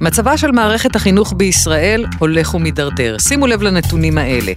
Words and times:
מצבה 0.00 0.36
של 0.36 0.50
מערכת 0.50 0.96
החינוך 0.96 1.34
בישראל 1.36 2.04
הולך 2.18 2.54
ומידרדר. 2.54 3.16
שימו 3.18 3.46
לב 3.46 3.62
לנתונים 3.62 4.18
האלה. 4.18 4.52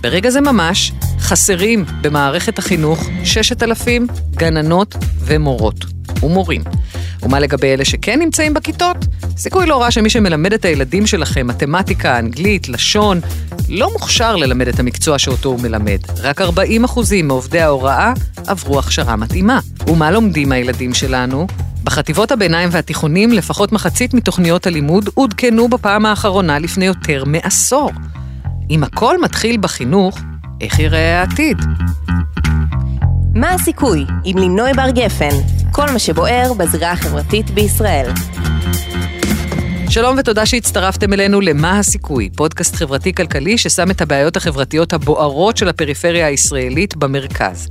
ברגע 0.00 0.30
זה 0.30 0.40
ממש 0.40 0.92
חסרים 1.20 1.84
במערכת 2.00 2.58
החינוך 2.58 3.08
6,000 3.24 4.06
גננות 4.34 4.94
ומורות 5.20 5.84
ומורים. 6.22 6.62
ומה 7.22 7.40
לגבי 7.40 7.66
אלה 7.66 7.84
שכן 7.84 8.18
נמצאים 8.18 8.54
בכיתות? 8.54 8.96
סיכוי 9.36 9.66
לא 9.66 9.80
רע 9.80 9.90
שמי 9.90 10.10
שמלמד 10.10 10.52
את 10.52 10.64
הילדים 10.64 11.06
שלכם 11.06 11.46
מתמטיקה, 11.46 12.18
אנגלית, 12.18 12.68
לשון, 12.68 13.20
לא 13.68 13.92
מוכשר 13.92 14.36
ללמד 14.36 14.68
את 14.68 14.80
המקצוע 14.80 15.18
שאותו 15.18 15.48
הוא 15.48 15.60
מלמד. 15.60 15.98
רק 16.22 16.40
40% 16.40 16.44
מעובדי 17.24 17.60
ההוראה 17.60 18.12
עברו 18.46 18.78
הכשרה 18.78 19.16
מתאימה. 19.16 19.60
ומה 19.88 20.10
לומדים 20.10 20.52
הילדים 20.52 20.94
שלנו? 20.94 21.46
בחטיבות 21.88 22.32
הביניים 22.32 22.68
והתיכונים 22.72 23.32
לפחות 23.32 23.72
מחצית 23.72 24.14
מתוכניות 24.14 24.66
הלימוד 24.66 25.08
עודכנו 25.14 25.68
בפעם 25.68 26.06
האחרונה 26.06 26.58
לפני 26.58 26.84
יותר 26.84 27.24
מעשור. 27.26 27.90
אם 28.70 28.84
הכל 28.84 29.20
מתחיל 29.20 29.56
בחינוך, 29.60 30.18
איך 30.60 30.78
ייראה 30.78 31.20
העתיד? 31.20 31.58
מה 33.34 33.50
הסיכוי 33.50 34.04
עם 34.24 34.38
לינוי 34.38 34.72
בר 34.72 34.90
גפן? 34.90 35.36
כל 35.72 35.90
מה 35.92 35.98
שבוער 35.98 36.52
בזירה 36.52 36.92
החברתית 36.92 37.50
בישראל. 37.50 38.10
שלום 39.90 40.16
ותודה 40.18 40.46
שהצטרפתם 40.46 41.12
אלינו 41.12 41.40
ל"מה 41.40 41.78
הסיכוי", 41.78 42.30
פודקאסט 42.36 42.74
חברתי-כלכלי 42.74 43.58
ששם 43.58 43.90
את 43.90 44.00
הבעיות 44.00 44.36
החברתיות 44.36 44.92
הבוערות 44.92 45.56
של 45.56 45.68
הפריפריה 45.68 46.26
הישראלית 46.26 46.96
במרכז. 46.96 47.68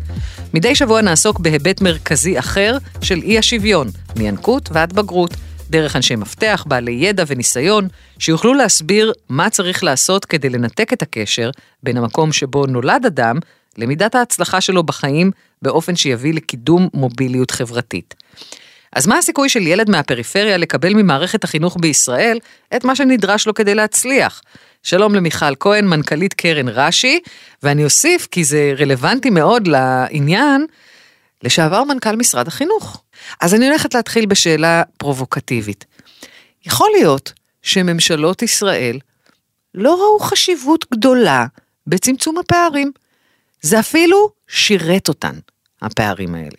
מדי 0.53 0.75
שבוע 0.75 1.01
נעסוק 1.01 1.39
בהיבט 1.39 1.81
מרכזי 1.81 2.39
אחר 2.39 2.77
של 3.01 3.21
אי 3.21 3.37
השוויון, 3.37 3.87
מינקות 4.15 4.69
ועד 4.73 4.93
בגרות, 4.93 5.33
דרך 5.69 5.95
אנשי 5.95 6.15
מפתח, 6.15 6.63
בעלי 6.67 6.91
ידע 6.91 7.23
וניסיון, 7.27 7.87
שיוכלו 8.19 8.53
להסביר 8.53 9.13
מה 9.29 9.49
צריך 9.49 9.83
לעשות 9.83 10.25
כדי 10.25 10.49
לנתק 10.49 10.93
את 10.93 11.01
הקשר 11.01 11.49
בין 11.83 11.97
המקום 11.97 12.31
שבו 12.31 12.65
נולד 12.65 13.05
אדם 13.05 13.39
למידת 13.77 14.15
ההצלחה 14.15 14.61
שלו 14.61 14.83
בחיים 14.83 15.31
באופן 15.61 15.95
שיביא 15.95 16.33
לקידום 16.33 16.87
מוביליות 16.93 17.51
חברתית. 17.51 18.15
אז 18.97 19.07
מה 19.07 19.17
הסיכוי 19.17 19.49
של 19.49 19.67
ילד 19.67 19.89
מהפריפריה 19.89 20.57
לקבל 20.57 20.93
ממערכת 20.93 21.43
החינוך 21.43 21.77
בישראל 21.79 22.39
את 22.75 22.83
מה 22.83 22.95
שנדרש 22.95 23.47
לו 23.47 23.53
כדי 23.53 23.75
להצליח? 23.75 24.41
שלום 24.83 25.15
למיכל 25.15 25.55
כהן, 25.59 25.85
מנכ"לית 25.87 26.33
קרן 26.33 26.69
רש"י, 26.69 27.19
ואני 27.63 27.83
אוסיף, 27.83 28.27
כי 28.31 28.43
זה 28.43 28.73
רלוונטי 28.77 29.29
מאוד 29.29 29.67
לעניין, 29.67 30.65
לשעבר 31.43 31.83
מנכ"ל 31.83 32.15
משרד 32.15 32.47
החינוך. 32.47 33.03
אז 33.41 33.53
אני 33.53 33.67
הולכת 33.67 33.93
להתחיל 33.93 34.25
בשאלה 34.25 34.83
פרובוקטיבית. 34.97 35.85
יכול 36.65 36.89
להיות 36.97 37.33
שממשלות 37.61 38.41
ישראל 38.41 38.99
לא 39.73 39.95
ראו 39.95 40.19
חשיבות 40.19 40.85
גדולה 40.91 41.45
בצמצום 41.87 42.37
הפערים. 42.37 42.91
זה 43.61 43.79
אפילו 43.79 44.31
שירת 44.47 45.07
אותן, 45.07 45.35
הפערים 45.81 46.35
האלה. 46.35 46.57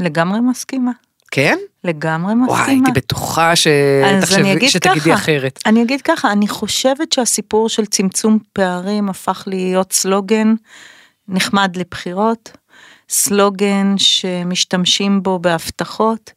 לגמרי 0.00 0.40
מסכימה. 0.40 0.92
כן? 1.30 1.58
לגמרי 1.84 2.34
מסכימה. 2.34 2.58
וואי, 2.58 2.70
הייתי 2.70 2.92
בטוחה 2.92 3.52
שתחשבי, 3.56 4.68
שתגידי 4.68 5.00
ככה, 5.00 5.14
אחרת. 5.14 5.58
אני 5.66 5.82
אגיד 5.82 6.02
ככה, 6.02 6.32
אני 6.32 6.48
חושבת 6.48 7.12
שהסיפור 7.12 7.68
של 7.68 7.86
צמצום 7.86 8.38
פערים 8.52 9.08
הפך 9.08 9.44
להיות 9.46 9.92
סלוגן 9.92 10.54
נחמד 11.28 11.76
לבחירות, 11.76 12.56
סלוגן 13.08 13.94
שמשתמשים 13.96 15.22
בו 15.22 15.38
בהבטחות. 15.38 16.32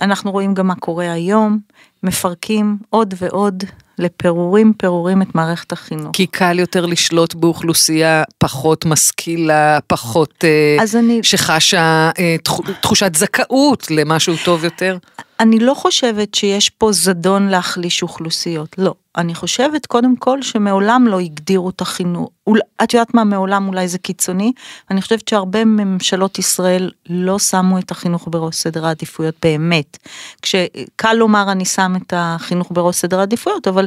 אנחנו 0.00 0.32
רואים 0.32 0.54
גם 0.54 0.66
מה 0.66 0.74
קורה 0.74 1.12
היום, 1.12 1.58
מפרקים 2.02 2.78
עוד 2.90 3.14
ועוד 3.18 3.64
לפירורים 3.98 4.72
פירורים 4.78 5.22
את 5.22 5.34
מערכת 5.34 5.72
החינוך. 5.72 6.10
כי 6.12 6.26
קל 6.26 6.58
יותר 6.58 6.86
לשלוט 6.86 7.34
באוכלוסייה 7.34 8.22
פחות 8.38 8.84
משכילה, 8.86 9.78
פחות 9.86 10.44
אז 10.80 10.96
אני... 10.96 11.20
שחשה 11.22 12.10
אה, 12.18 12.36
תחושת 12.80 13.14
זכאות 13.14 13.90
למשהו 13.90 14.34
טוב 14.44 14.64
יותר? 14.64 14.98
אני 15.40 15.58
לא 15.58 15.74
חושבת 15.74 16.34
שיש 16.34 16.70
פה 16.70 16.92
זדון 16.92 17.48
להחליש 17.48 18.02
אוכלוסיות, 18.02 18.76
לא. 18.78 18.94
אני 19.16 19.34
חושבת 19.34 19.86
קודם 19.86 20.16
כל 20.16 20.42
שמעולם 20.42 21.06
לא 21.06 21.20
הגדירו 21.20 21.70
את 21.70 21.80
החינוך, 21.80 22.28
את 22.82 22.94
יודעת 22.94 23.14
מה 23.14 23.24
מעולם 23.24 23.68
אולי 23.68 23.88
זה 23.88 23.98
קיצוני, 23.98 24.52
אני 24.90 25.02
חושבת 25.02 25.28
שהרבה 25.28 25.64
ממשלות 25.64 26.38
ישראל 26.38 26.90
לא 27.08 27.38
שמו 27.38 27.78
את 27.78 27.90
החינוך 27.90 28.28
בראש 28.30 28.56
סדר 28.56 28.86
העדיפויות 28.86 29.34
באמת. 29.42 29.98
כשקל 30.42 31.12
לומר 31.12 31.52
אני 31.52 31.64
שם 31.64 31.92
את 31.96 32.12
החינוך 32.16 32.68
בראש 32.70 32.96
סדר 32.96 33.18
העדיפויות, 33.18 33.68
אבל 33.68 33.86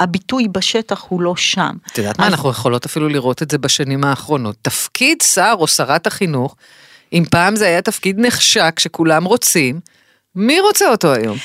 הביטוי 0.00 0.48
בשטח 0.48 1.04
הוא 1.08 1.22
לא 1.22 1.36
שם. 1.36 1.76
את 1.92 1.98
יודעת 1.98 2.18
מה, 2.18 2.26
אנחנו 2.26 2.50
יכולות 2.50 2.84
אפילו 2.84 3.08
לראות 3.08 3.42
את 3.42 3.50
זה 3.50 3.58
בשנים 3.58 4.04
האחרונות. 4.04 4.56
תפקיד 4.62 5.22
שר 5.22 5.54
או 5.58 5.66
שרת 5.66 6.06
החינוך, 6.06 6.56
אם 7.12 7.24
פעם 7.30 7.56
זה 7.56 7.66
היה 7.66 7.82
תפקיד 7.82 8.18
נחשק 8.18 8.78
שכולם 8.78 9.24
רוצים, 9.24 9.80
מי 10.36 10.60
רוצה 10.60 10.90
אותו 10.90 11.14
היום? 11.14 11.36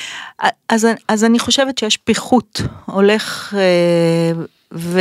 אז, 0.68 0.86
אז 1.08 1.24
אני 1.24 1.38
חושבת 1.38 1.78
שיש 1.78 1.96
פיחות 1.96 2.62
הולך 2.86 3.54
אה, 3.58 4.42
ו, 4.74 5.00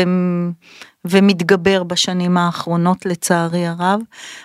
ומתגבר 1.05 1.83
בשנים 1.83 2.38
האחרונות 2.38 3.05
לצערי 3.05 3.67
הרב. 3.67 3.99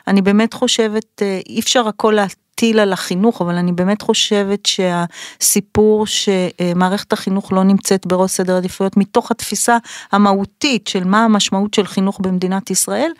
אני 0.08 0.22
באמת 0.22 0.54
חושבת, 0.54 1.22
אה, 1.22 1.40
אי 1.48 1.60
אפשר 1.60 1.88
הכל 1.88 2.18
להטיל 2.64 2.80
על 2.80 2.92
החינוך, 2.92 3.42
אבל 3.42 3.54
אני 3.54 3.72
באמת 3.72 4.02
חושבת 4.02 4.66
שהסיפור 4.66 6.06
שמערכת 6.06 7.12
החינוך 7.12 7.52
לא 7.52 7.64
נמצאת 7.64 8.06
בראש 8.06 8.30
סדר 8.30 8.56
עדיפויות 8.56 8.96
מתוך 8.96 9.30
התפיסה 9.30 9.76
המהותית 10.12 10.86
של 10.86 11.04
מה 11.04 11.24
המשמעות 11.24 11.74
של 11.74 11.86
חינוך 11.86 12.20
במדינת 12.20 12.70
ישראל, 12.70 13.12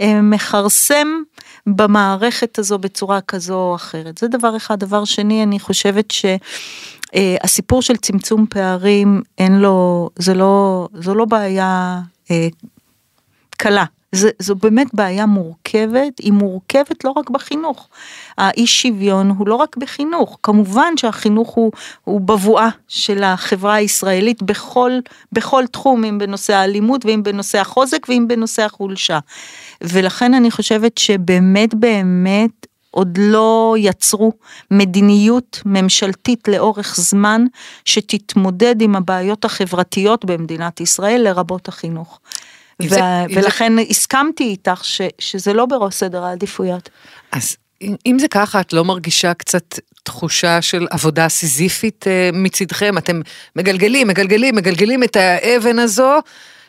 אה, 0.00 0.22
מכרסם 0.22 1.08
במערכת 1.66 2.58
הזו 2.58 2.78
בצורה 2.78 3.20
כזו 3.20 3.54
או 3.54 3.74
אחרת. 3.74 4.18
זה 4.18 4.28
דבר 4.28 4.56
אחד. 4.56 4.78
דבר 4.78 5.04
שני, 5.04 5.42
אני 5.42 5.60
חושבת 5.60 6.10
ש... 6.10 6.24
Uh, 7.08 7.10
הסיפור 7.42 7.82
של 7.82 7.96
צמצום 7.96 8.46
פערים 8.50 9.22
אין 9.38 9.58
לו, 9.58 10.10
זה 10.16 10.34
לא, 10.34 10.88
זו 10.94 11.14
לא 11.14 11.24
בעיה 11.24 12.00
uh, 12.24 12.30
קלה. 13.56 13.84
זה, 14.12 14.30
זו 14.38 14.54
באמת 14.54 14.86
בעיה 14.94 15.26
מורכבת, 15.26 16.18
היא 16.18 16.32
מורכבת 16.32 17.04
לא 17.04 17.10
רק 17.10 17.30
בחינוך. 17.30 17.88
האי 18.38 18.66
שוויון 18.66 19.30
הוא 19.30 19.48
לא 19.48 19.54
רק 19.54 19.76
בחינוך, 19.76 20.38
כמובן 20.42 20.96
שהחינוך 20.96 21.50
הוא, 21.50 21.72
הוא 22.04 22.20
בבואה 22.20 22.68
של 22.88 23.22
החברה 23.22 23.74
הישראלית 23.74 24.42
בכל, 24.42 24.90
בכל 25.32 25.64
תחום, 25.72 26.04
אם 26.04 26.18
בנושא 26.18 26.54
האלימות 26.54 27.06
ואם 27.06 27.22
בנושא 27.22 27.60
החוזק 27.60 28.06
ואם 28.08 28.28
בנושא 28.28 28.64
החולשה. 28.64 29.18
ולכן 29.80 30.34
אני 30.34 30.50
חושבת 30.50 30.98
שבאמת 30.98 31.74
באמת 31.74 32.66
עוד 32.90 33.18
לא 33.20 33.74
יצרו 33.78 34.32
מדיניות 34.70 35.62
ממשלתית 35.66 36.48
לאורך 36.48 36.94
זמן 36.96 37.44
שתתמודד 37.84 38.82
עם 38.82 38.96
הבעיות 38.96 39.44
החברתיות 39.44 40.24
במדינת 40.24 40.80
ישראל, 40.80 41.20
לרבות 41.24 41.68
החינוך. 41.68 42.20
ו- 42.82 42.88
זה, 42.88 43.00
ולכן 43.34 43.72
זה... 43.76 43.82
הסכמתי 43.90 44.44
איתך 44.44 44.80
ש- 44.82 45.00
שזה 45.18 45.52
לא 45.52 45.66
בראש 45.66 45.94
סדר 45.94 46.24
העדיפויות. 46.24 46.88
אז 47.32 47.56
אם, 47.82 47.94
אם 48.06 48.18
זה 48.18 48.28
ככה, 48.28 48.60
את 48.60 48.72
לא 48.72 48.84
מרגישה 48.84 49.34
קצת 49.34 49.78
תחושה 50.02 50.62
של 50.62 50.86
עבודה 50.90 51.28
סיזיפית 51.28 52.04
uh, 52.04 52.36
מצדכם? 52.36 52.98
אתם 52.98 53.20
מגלגלים, 53.56 54.08
מגלגלים, 54.08 54.56
מגלגלים 54.56 55.02
את 55.02 55.16
האבן 55.16 55.78
הזו 55.78 56.18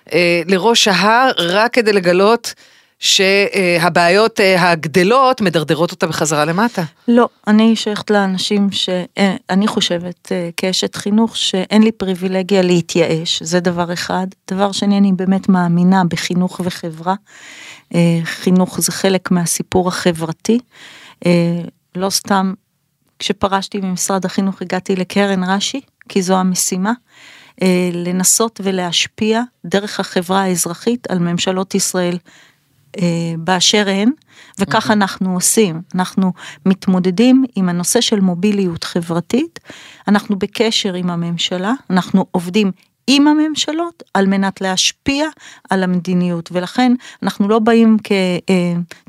uh, 0.09 0.11
לראש 0.47 0.87
ההר 0.87 1.31
רק 1.37 1.73
כדי 1.73 1.93
לגלות 1.93 2.53
שהבעיות 2.99 4.39
אה, 4.39 4.71
הגדלות 4.71 5.41
מדרדרות 5.41 5.91
אותה 5.91 6.07
בחזרה 6.07 6.45
למטה. 6.45 6.83
לא, 7.07 7.29
אני 7.47 7.75
שייכת 7.75 8.11
לאנשים 8.11 8.71
שאני 8.71 9.67
חושבת 9.67 10.31
אה, 10.31 10.49
כאשת 10.57 10.95
חינוך 10.95 11.37
שאין 11.37 11.83
לי 11.83 11.91
פריבילגיה 11.91 12.61
להתייאש, 12.61 13.43
זה 13.43 13.59
דבר 13.59 13.93
אחד. 13.93 14.27
דבר 14.51 14.71
שני, 14.71 14.97
אני 14.97 15.13
באמת 15.13 15.49
מאמינה 15.49 16.03
בחינוך 16.09 16.61
וחברה. 16.63 17.15
אה, 17.95 18.19
חינוך 18.23 18.81
זה 18.81 18.91
חלק 18.91 19.31
מהסיפור 19.31 19.87
החברתי. 19.87 20.59
לא 21.95 22.09
סתם, 22.09 22.53
כשפרשתי 23.19 23.79
ממשרד 23.81 24.25
החינוך 24.25 24.61
הגעתי 24.61 24.95
לקרן 24.95 25.43
רש"י, 25.43 25.81
כי 26.09 26.21
זו 26.21 26.35
המשימה. 26.35 26.93
לנסות 27.93 28.61
ולהשפיע 28.63 29.41
דרך 29.65 29.99
החברה 29.99 30.41
האזרחית 30.41 31.11
על 31.11 31.19
ממשלות 31.19 31.75
ישראל 31.75 32.13
אה, 32.15 32.48
באשר 33.37 33.85
הן, 33.89 34.09
וכך 34.59 34.89
mm-hmm. 34.89 34.93
אנחנו 34.93 35.33
עושים. 35.33 35.81
אנחנו 35.95 36.33
מתמודדים 36.65 37.43
עם 37.55 37.69
הנושא 37.69 38.01
של 38.01 38.19
מוביליות 38.19 38.83
חברתית, 38.83 39.59
אנחנו 40.07 40.39
בקשר 40.39 40.93
עם 40.93 41.09
הממשלה, 41.09 41.73
אנחנו 41.89 42.25
עובדים 42.31 42.71
עם 43.11 43.27
הממשלות 43.27 44.03
על 44.13 44.27
מנת 44.27 44.61
להשפיע 44.61 45.25
על 45.69 45.83
המדיניות. 45.83 46.49
ולכן 46.51 46.93
אנחנו 47.23 47.47
לא 47.47 47.59
באים 47.59 47.97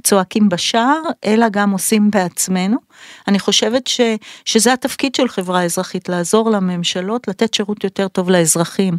כצועקים 0.01 0.49
בשער 0.49 1.03
אלא 1.25 1.47
גם 1.49 1.71
עושים 1.71 2.11
בעצמנו. 2.11 2.77
אני 3.29 3.39
חושבת 3.39 3.87
ש, 3.87 4.01
שזה 4.45 4.73
התפקיד 4.73 5.15
של 5.15 5.29
חברה 5.29 5.65
אזרחית 5.65 6.09
לעזור 6.09 6.51
לממשלות 6.51 7.29
לתת 7.29 7.55
שירות 7.55 7.85
יותר 7.85 8.09
טוב 8.09 8.31
לאזרחים. 8.31 8.99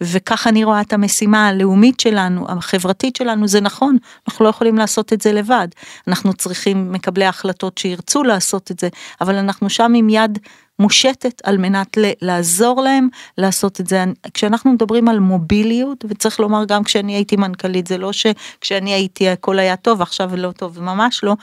וככה 0.00 0.50
אני 0.50 0.64
רואה 0.64 0.80
את 0.80 0.92
המשימה 0.92 1.48
הלאומית 1.48 2.00
שלנו 2.00 2.46
החברתית 2.48 3.16
שלנו 3.16 3.48
זה 3.48 3.60
נכון 3.60 3.96
אנחנו 4.28 4.44
לא 4.44 4.50
יכולים 4.50 4.78
לעשות 4.78 5.12
את 5.12 5.20
זה 5.20 5.32
לבד. 5.32 5.68
אנחנו 6.08 6.32
צריכים 6.32 6.92
מקבלי 6.92 7.24
החלטות 7.24 7.78
שירצו 7.78 8.22
לעשות 8.22 8.70
את 8.70 8.80
זה 8.80 8.88
אבל 9.20 9.34
אנחנו 9.34 9.70
שם 9.70 9.92
עם 9.96 10.08
יד 10.08 10.38
מושטת 10.78 11.42
על 11.44 11.58
מנת 11.58 11.98
לעזור 12.22 12.82
להם 12.82 13.08
לעשות 13.38 13.80
את 13.80 13.86
זה. 13.86 14.04
כשאנחנו 14.34 14.72
מדברים 14.72 15.08
על 15.08 15.20
מוביליות, 15.20 16.04
וצריך 16.08 16.40
לומר 16.40 16.64
גם 16.64 16.84
כשאני 16.84 17.14
הייתי 17.14 17.36
מנכ"לית, 17.36 17.86
זה 17.86 17.98
לא 17.98 18.10
שכשאני 18.12 18.92
הייתי 18.92 19.28
הכל 19.28 19.58
היה 19.58 19.76
טוב, 19.76 20.02
עכשיו 20.02 20.36
לא 20.36 20.50
טוב, 20.52 20.80
ממש 20.80 21.24
לא. 21.24 21.36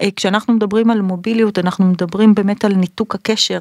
אה, 0.00 0.08
כשאנחנו 0.16 0.54
מדברים 0.54 0.90
על 0.90 1.02
מוביליות, 1.02 1.58
אנחנו 1.58 1.84
מדברים 1.84 2.34
באמת 2.34 2.64
על 2.64 2.74
ניתוק 2.74 3.14
הקשר 3.14 3.58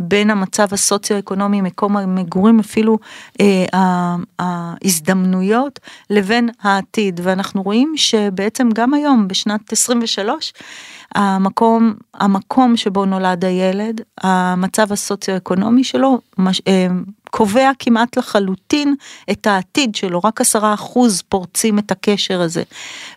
בין 0.00 0.30
המצב 0.30 0.74
הסוציו-אקונומי, 0.74 1.60
מקום 1.60 1.96
המגורים, 1.96 2.60
אפילו 2.60 2.98
אה, 3.40 4.16
ההזדמנויות, 4.38 5.80
לבין 6.10 6.48
העתיד. 6.62 7.20
ואנחנו 7.22 7.62
רואים 7.62 7.92
שבעצם 7.96 8.68
גם 8.74 8.94
היום, 8.94 9.28
בשנת 9.28 9.72
23, 9.72 10.52
המקום, 11.14 11.94
המקום 12.14 12.76
שבו 12.76 13.04
נולד 13.04 13.44
הילד, 13.44 14.00
המצב 14.18 14.92
הסוציו-אקונומי 14.92 15.84
שלו, 15.84 16.18
מש, 16.38 16.62
אה, 16.66 16.86
קובע 17.30 17.70
כמעט 17.78 18.18
לחלוטין 18.18 18.94
את 19.30 19.46
העתיד 19.46 19.94
שלו, 19.94 20.20
רק 20.24 20.40
עשרה 20.40 20.74
אחוז 20.74 21.22
פורצים 21.28 21.78
את 21.78 21.90
הקשר 21.90 22.40
הזה. 22.40 22.62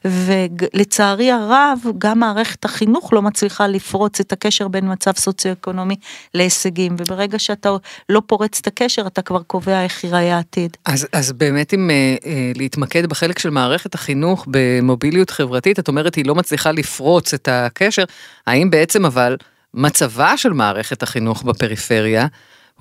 ולצערי 0.06 1.32
הרב, 1.32 1.80
גם 1.98 2.20
מערכת 2.20 2.66
החינוך 2.66 3.14
לא 3.14 3.22
מצליחה 3.22 3.68
לפרוץ 3.68 4.20
את 4.20 4.34
הקשר 4.34 4.68
בין 4.68 4.92
מצב 4.92 5.12
סוציו-אקונומי 5.18 5.96
להישגים, 6.34 6.96
וברגע 6.98 7.40
שאתה 7.40 7.70
לא 8.10 8.22
פורץ 8.26 8.60
את 8.60 8.68
הקשר, 8.68 9.08
אתה 9.08 9.22
כבר 9.22 9.42
קובע 9.44 9.84
איך 9.84 10.04
ייראה 10.04 10.36
העתיד. 10.36 10.78
אז, 10.86 11.08
אז 11.14 11.32
באמת 11.32 11.74
אם 11.74 11.90
אה, 11.90 12.16
אה, 12.26 12.52
להתמקד 12.56 13.06
בחלק 13.06 13.40
של 13.40 13.50
מערכת 13.50 13.96
החינוך 13.96 14.46
במוביליות 14.48 15.30
חברתית, 15.30 15.80
את 15.80 15.88
אומרת 15.88 16.16
היא 16.16 16.26
לא 16.26 16.36
מצליחה 16.36 16.72
לפרוץ 16.72 17.34
את 17.34 17.48
הקשר, 17.52 18.04
האם 18.48 18.70
בעצם 18.70 19.06
אבל 19.06 19.38
מצבה 19.74 20.38
של 20.38 20.54
מערכת 20.54 21.04
החינוך 21.04 21.44
בפריפריה, 21.44 22.28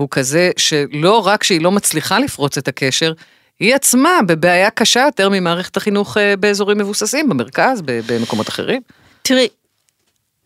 הוא 0.01 0.09
כזה 0.11 0.51
שלא 0.57 1.27
רק 1.27 1.43
שהיא 1.43 1.61
לא 1.61 1.73
מצליחה 1.73 2.19
לפרוץ 2.19 2.59
את 2.59 2.69
הקשר, 2.69 3.13
היא 3.61 3.75
עצמה 3.75 4.11
בבעיה 4.27 4.71
קשה 4.71 5.01
יותר 5.01 5.29
ממערכת 5.29 5.77
החינוך 5.77 6.17
אה, 6.17 6.37
באזורים 6.37 6.79
מבוססים, 6.79 7.29
במרכז, 7.29 7.83
במקומות 7.85 8.49
אחרים. 8.49 8.83
תראי, 9.23 9.49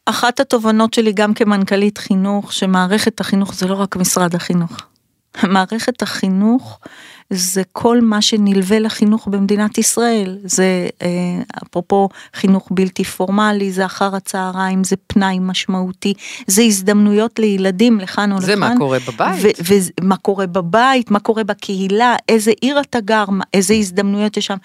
אחת 0.06 0.40
התובנות 0.40 0.94
שלי 0.94 1.12
גם 1.12 1.34
כמנכ"לית 1.34 1.98
חינוך, 1.98 2.52
שמערכת 2.52 3.20
החינוך 3.20 3.54
זה 3.54 3.66
לא 3.66 3.74
רק 3.74 3.96
משרד 3.96 4.34
החינוך. 4.34 4.72
מערכת 5.42 6.02
החינוך 6.02 6.78
זה 7.31 7.62
כל 7.72 8.00
מה 8.00 8.22
שנלווה 8.22 8.78
לחינוך 8.78 9.26
במדינת 9.26 9.78
ישראל. 9.78 10.38
זה 10.44 10.88
אה, 11.02 11.08
אפרופו 11.62 12.08
חינוך 12.34 12.69
בלתי 12.70 13.04
פורמלי, 13.04 13.72
זה 13.72 13.86
אחר 13.86 14.16
הצהריים, 14.16 14.84
זה 14.84 14.96
פנאי 15.06 15.38
משמעותי, 15.40 16.14
זה 16.46 16.62
הזדמנויות 16.62 17.38
לילדים 17.38 18.00
לכאן 18.00 18.32
או 18.32 18.36
לכאן. 18.36 18.46
זה 18.46 18.56
מה 18.56 18.72
קורה 18.78 18.98
בבית. 19.08 19.56
ומה 20.00 20.16
קורה 20.16 20.46
בבית, 20.46 21.10
מה 21.10 21.20
קורה 21.20 21.44
בקהילה, 21.44 22.16
איזה 22.28 22.52
עיר 22.60 22.81
אתה 22.81 23.00
גר, 23.00 23.25
איזה 23.54 23.75
הזדמנויות 23.75 24.36
יש 24.36 24.46
שם. 24.46 24.56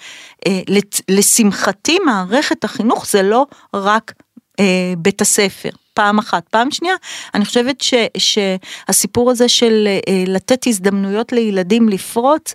אה, 0.47 0.61
לשמחתי 1.09 1.97
מערכת 2.05 2.63
החינוך 2.63 3.07
זה 3.07 3.23
לא 3.23 3.45
רק 3.73 4.13
אה, 4.59 4.93
בית 4.97 5.21
הספר. 5.21 5.69
פעם 5.99 6.17
אחת. 6.17 6.43
פעם 6.49 6.71
שנייה, 6.71 6.95
אני 7.33 7.45
חושבת 7.45 7.81
ש, 7.81 7.93
שהסיפור 8.17 9.31
הזה 9.31 9.49
של 9.49 9.87
אה, 9.87 10.23
לתת 10.27 10.67
הזדמנויות 10.67 11.31
לילדים 11.31 11.89
לפרוץ, 11.89 12.53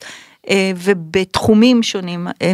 אה, 0.50 0.72
ובתחומים 0.76 1.82
שונים, 1.82 2.26
אה, 2.42 2.52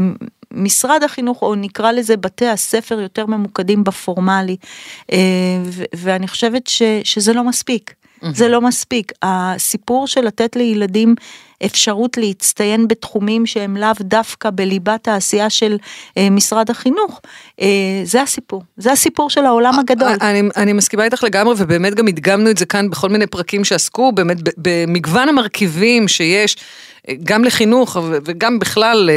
משרד 0.50 1.02
החינוך, 1.02 1.43
או 1.43 1.55
נקרא 1.55 1.93
לזה 1.93 2.17
בתי 2.17 2.47
הספר 2.47 3.00
יותר 3.00 3.26
ממוקדים 3.26 3.85
בפורמלי, 3.85 4.56
ואני 5.94 6.29
חושבת 6.29 6.67
ש, 6.67 6.82
שזה 7.05 7.32
לא 7.32 7.44
מספיק. 7.44 7.94
זה 8.33 8.49
לא 8.49 8.61
מספיק. 8.61 9.13
הסיפור 9.23 10.07
של 10.07 10.21
לתת 10.21 10.57
לילדים 10.57 11.15
אפשרות 11.65 12.17
להצטיין 12.17 12.89
בתחומים 12.89 13.47
שהם 13.47 13.77
לאו 13.77 13.89
דווקא 14.01 14.51
בליבת 14.51 15.09
העשייה 15.09 15.51
של 15.51 15.77
אה, 16.19 16.31
משרד 16.31 16.71
החינוך, 16.71 17.21
אה, 17.61 17.67
זה 18.05 18.23
הסיפור. 18.23 18.63
זה 18.77 18.93
הסיפור 18.93 19.31
של 19.31 19.45
העולם 19.45 19.75
אה, 19.75 19.81
הגדול. 19.81 20.09
אני, 20.21 20.43
אני 20.57 20.73
מסכימה 20.73 21.05
איתך 21.05 21.25
לגמרי, 21.25 21.55
ובאמת 21.59 21.95
גם 21.95 22.09
הדגמנו 22.09 22.51
את 22.51 22.59
זה 22.59 22.67
כאן 22.67 22.91
בכל 22.91 23.09
מיני 23.09 23.27
פרקים 23.27 23.65
שעסקו 23.65 24.13
באמת 24.13 24.37
במגוון 24.57 25.29
המרכיבים 25.29 26.09
שיש. 26.09 26.57
גם 27.25 27.44
לחינוך 27.44 27.97
וגם 28.25 28.58
בכלל 28.58 29.11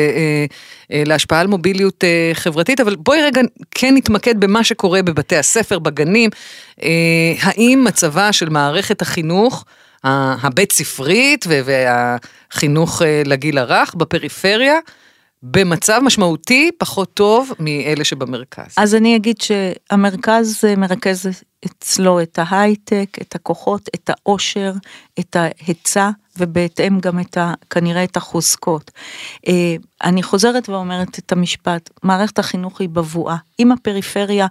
להשפעה 0.90 1.40
על 1.40 1.48
מוביליות 1.48 2.04
חברתית, 2.34 2.80
אבל 2.80 2.96
בואי 2.96 3.22
רגע 3.22 3.42
כן 3.72 3.96
נתמקד 3.96 4.40
במה 4.40 4.64
שקורה 4.64 5.02
בבתי 5.02 5.38
הספר, 5.38 5.80
בגנים. 5.80 6.30
האם 7.42 7.82
מצבה 7.88 8.34
של 8.34 8.50
מערכת 8.50 9.02
החינוך 9.02 9.66
הבית 10.04 10.72
ספרית 10.72 11.46
והחינוך 11.48 13.02
אה, 13.02 13.22
לגיל 13.26 13.58
הרך 13.58 13.96
בפריפריה, 13.96 14.80
במצב 15.44 16.00
משמעותי 16.04 16.72
פחות 16.78 17.14
טוב 17.14 17.52
מאלה 17.60 18.04
שבמרכז. 18.04 18.76
אז 18.78 18.96
אני 18.96 19.16
אגיד 19.16 19.42
שהמרכז 19.42 20.66
אה, 20.68 20.76
מרכז 20.76 21.26
אצלו 21.66 22.22
את 22.22 22.40
ההייטק, 22.42 23.18
את 23.22 23.36
הכוחות, 23.36 23.90
את 23.96 24.10
העושר, 24.10 24.74
את 25.20 25.36
ההיצע, 25.36 26.10
ובהתאם 26.38 27.00
גם 27.00 27.20
את 27.20 27.38
ה, 27.38 27.54
כנראה 27.70 28.04
את 28.04 28.18
החוזקות. 28.18 28.92
אה, 29.48 29.76
אני 30.04 30.24
חוזרת 30.24 30.70
ואומרת 30.70 31.20
את 31.20 31.32
המשפט, 31.32 31.90
מערכת 32.04 32.40
החינוך 32.40 32.82
היא 32.82 32.90
בבואה. 32.90 33.36
אם 33.60 33.72
הפריפריה 33.72 34.48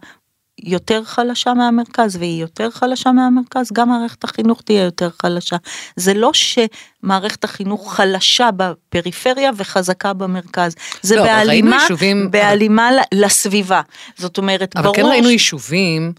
יותר 0.63 1.05
חלשה 1.05 1.55
מהמרכז 1.55 2.17
והיא 2.17 2.41
יותר 2.41 2.71
חלשה 2.71 3.13
מהמרכז, 3.13 3.73
גם 3.73 3.89
מערכת 3.89 4.25
החינוך 4.25 4.63
תהיה 4.63 4.83
יותר 4.83 5.11
חלשה. 5.23 5.57
זה 5.97 6.15
לא 6.15 6.31
שמערכת 6.33 7.45
החינוך 7.45 7.95
חלשה 7.95 8.51
בפריפריה 8.57 9.51
וחזקה 9.57 10.13
במרכז, 10.13 10.75
זה 11.03 11.17
לא, 11.17 11.23
בהלימה, 11.23 11.79
יישובים... 11.83 12.31
בהלימה 12.31 12.89
אבל... 12.89 12.99
לסביבה. 13.25 13.81
זאת 14.17 14.39
אומרת, 14.39 14.77
אבל 14.77 14.85
ברור... 14.85 14.97
אבל 14.97 15.05
כן 15.05 15.09
ראינו. 15.09 15.29
יישובים. 15.29 16.13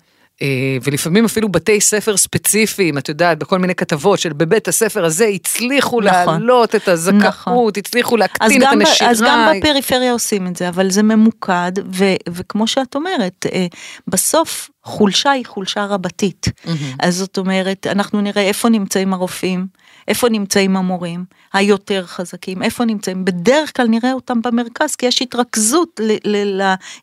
אה, 0.44 0.78
ולפעמים 0.84 1.26
אפילו 1.26 1.50
בתי 1.50 1.82
ספר 1.82 2.18
ספציפיים, 2.18 2.98
את 2.98 3.10
יודעת, 3.10 3.40
בכל 3.40 3.60
מיני 3.60 3.76
כתבות 3.76 4.20
של 4.20 4.34
בבית 4.34 4.68
הספר 4.68 5.06
הזה 5.06 5.26
הצליחו 5.26 6.02
נכון, 6.02 6.04
להעלות 6.04 6.76
את 6.76 6.88
הזכאות, 6.88 7.24
נכון. 7.24 7.70
הצליחו 7.78 8.18
להקטין 8.18 8.64
את 8.64 8.68
הנשירה. 8.72 9.12
אז 9.12 9.22
גם 9.22 9.52
בפריפריה 9.58 10.12
עושים 10.12 10.48
את 10.48 10.56
זה, 10.56 10.70
אבל 10.70 10.90
זה 10.90 11.04
ממוקד, 11.04 11.72
ו, 11.92 12.06
וכמו 12.30 12.68
שאת 12.68 12.96
אומרת, 12.96 13.46
אה, 13.54 13.66
בסוף 14.08 14.70
חולשה 14.84 15.32
היא 15.32 15.46
חולשה 15.46 15.86
רבתית. 15.86 16.48
Mm-hmm. 16.48 16.70
אז 17.00 17.16
זאת 17.16 17.38
אומרת, 17.38 17.88
אנחנו 17.88 18.22
נראה 18.22 18.42
איפה 18.42 18.70
נמצאים 18.70 19.14
הרופאים, 19.14 19.68
איפה 20.08 20.30
נמצאים 20.30 20.78
המורים 20.78 21.26
היותר 21.54 22.06
חזקים, 22.06 22.64
איפה 22.64 22.86
נמצאים, 22.86 23.26
בדרך 23.26 23.76
כלל 23.76 23.88
נראה 23.88 24.14
אותם 24.14 24.42
במרכז, 24.42 24.96
כי 24.96 25.06
יש 25.06 25.22
התרכזות 25.22 26.00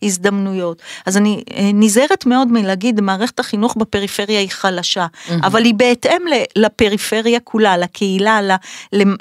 להזדמנויות. 0.03 0.83
אז 1.07 1.17
אני 1.17 1.45
אה, 1.55 1.71
נזהרת 1.75 2.27
מאוד 2.27 2.49
מלהגיד, 2.49 3.01
מערכת 3.01 3.41
החינוך 3.41 3.77
בפריפריה 3.77 4.41
היא 4.41 4.51
חלשה, 4.51 5.07
mm-hmm. 5.07 5.33
אבל 5.43 5.65
היא 5.65 5.75
בהתאם 5.75 6.23
לפריפריה 6.57 7.41
כולה, 7.41 7.77
לקהילה, 7.77 8.57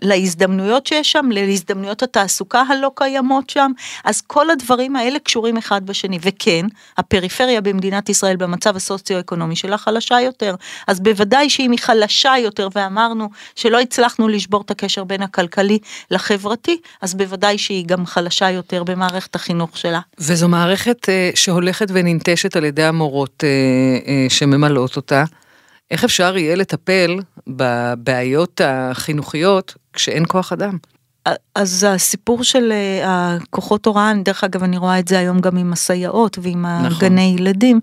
להזדמנויות 0.01 0.88
שיש 0.88 1.12
שם, 1.12 1.30
להזדמנויות 1.32 2.04
התעסוקה 2.04 2.62
הלא 2.62 2.92
קיימות 2.96 3.50
שם, 3.50 3.72
אז 4.04 4.22
כל 4.22 4.50
הדברים 4.50 4.96
האלה 4.96 5.20
קשורים 5.20 5.58
אחד 5.58 5.86
בשני, 5.86 6.20
וכן, 6.22 6.66
הפריפריה 6.98 7.62
במדינת 7.62 8.10
ישראל, 8.10 8.38
במצב 8.50 8.75
הסוציו-אקונומי 8.75 9.56
שלה 9.56 9.77
חלשה 9.77 10.22
יותר. 10.22 10.56
אז 10.88 11.00
בוודאי 11.00 11.50
שאם 11.50 11.72
היא 11.72 11.79
חלשה 11.79 12.34
יותר, 12.44 12.68
ואמרנו 12.75 13.29
שלא 13.56 13.79
הצלחנו 13.79 14.27
לשבור 14.27 14.62
את 14.62 14.72
הקשר 14.72 15.03
בין 15.03 15.22
הכלכלי 15.22 15.79
לחברתי, 16.12 16.77
אז 17.01 17.15
בוודאי 17.15 17.58
שהיא 17.58 17.86
גם 17.86 18.06
חלשה 18.06 18.51
יותר 18.51 18.84
במערכת 18.84 19.36
החינוך 19.36 19.77
שלה. 19.77 20.00
וזו 20.20 20.48
מערכת 20.48 21.06
uh, 21.06 21.38
שהולכת 21.38 21.88
וננטשת 21.89 22.56
על 22.56 22.65
ידי 22.65 22.84
המורות 22.84 23.44
uh, 23.44 24.06
uh, 24.06 24.34
שממלאות 24.34 24.96
אותה. 24.96 25.24
איך 25.91 26.03
אפשר 26.03 26.38
יהיה 26.38 26.56
לטפל 26.56 27.20
בבעיות 27.48 28.62
החינוכיות 28.63 29.75
כשאין 29.94 30.24
כוח 30.27 30.53
אדם? 30.53 30.77
אז 31.55 31.86
הסיפור 31.89 32.43
של 32.43 32.71
אה, 32.71 33.36
הכוחות 33.36 33.86
הוראה, 33.86 34.12
דרך 34.24 34.43
אגב 34.43 34.63
אני 34.63 34.77
רואה 34.77 35.00
את 35.00 35.07
זה 35.07 35.19
היום 35.19 35.39
גם 35.39 35.57
עם 35.57 35.74
הסייעות 35.74 36.38
ועם 36.41 36.65
נכון. 36.65 36.86
הגני 36.86 37.36
ילדים, 37.38 37.79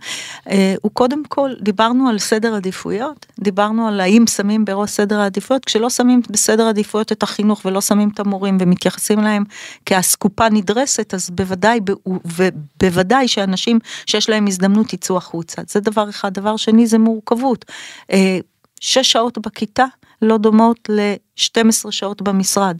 אה, 0.51 0.75
הוא 0.83 0.91
קודם 0.93 1.23
כל, 1.29 1.51
דיברנו 1.61 2.09
על 2.09 2.19
סדר 2.19 2.55
עדיפויות, 2.55 3.27
דיברנו 3.41 3.89
על 3.89 4.01
האם 4.01 4.27
שמים 4.27 4.65
בראש 4.65 4.91
סדר 4.91 5.21
העדיפויות, 5.21 5.65
כשלא 5.65 5.91
שמים 5.91 6.21
בסדר 6.31 6.69
עדיפויות 6.69 7.13
את 7.13 7.23
החינוך 7.23 7.63
ולא 7.65 7.81
שמים 7.81 8.11
את 8.15 8.21
המורים 8.21 8.59
ומתייחסים 8.61 9.21
להם 9.21 9.45
כאסקופה 9.87 10.49
נדרסת, 10.49 11.15
אז 11.15 11.31
בוודאי, 11.31 11.81
ובוודאי 12.25 13.29
שאנשים 13.29 13.79
שיש 14.07 14.29
להם 14.29 14.47
הזדמנות 14.47 14.93
יצאו 14.93 15.17
החוצה, 15.17 15.63
זה 15.69 15.81
דבר 15.81 16.11
אחד. 16.11 16.35
דבר 16.35 16.57
שני 16.57 16.87
זה 16.87 16.99
מורכבות. 16.99 17.65
אה, 18.13 18.39
שש 18.81 19.13
שעות 19.13 19.39
בכיתה 19.39 19.85
לא 20.23 20.39
דומות 20.39 20.89
ל-12 20.89 21.91
שעות 21.91 22.23
במשרד. 22.23 22.77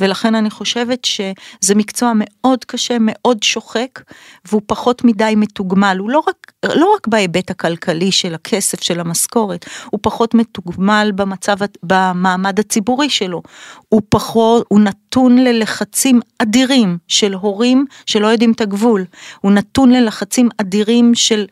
ולכן 0.00 0.34
אני 0.34 0.50
חושבת 0.50 1.04
שזה 1.04 1.74
מקצוע 1.74 2.12
מאוד 2.14 2.64
קשה, 2.64 2.96
מאוד 3.00 3.42
שוחק, 3.42 4.00
והוא 4.44 4.62
פחות 4.66 5.04
מדי 5.04 5.34
מתוגמל. 5.36 5.96
הוא 6.00 6.10
לא 6.10 6.22
רק, 6.28 6.52
לא 6.64 6.94
רק 6.96 7.06
בהיבט 7.06 7.50
הכלכלי 7.50 8.12
של 8.12 8.34
הכסף, 8.34 8.82
של 8.82 9.00
המשכורת, 9.00 9.66
הוא 9.90 10.00
פחות 10.02 10.34
מתוגמל 10.34 11.12
במצב, 11.14 11.56
במעמד 11.82 12.60
הציבורי 12.60 13.10
שלו. 13.10 13.42
הוא 13.88 14.02
פחות, 14.08 14.66
הוא 14.68 14.80
נתון 14.80 15.38
ללחצים 15.38 16.20
אדירים 16.38 16.98
של 17.08 17.34
הורים 17.34 17.84
שלא 18.06 18.26
יודעים 18.26 18.52
את 18.52 18.60
הגבול. 18.60 19.04
הוא 19.40 19.52
נתון 19.52 19.90
ללחצים 19.90 20.48
אדירים 20.60 21.14
של... 21.14 21.46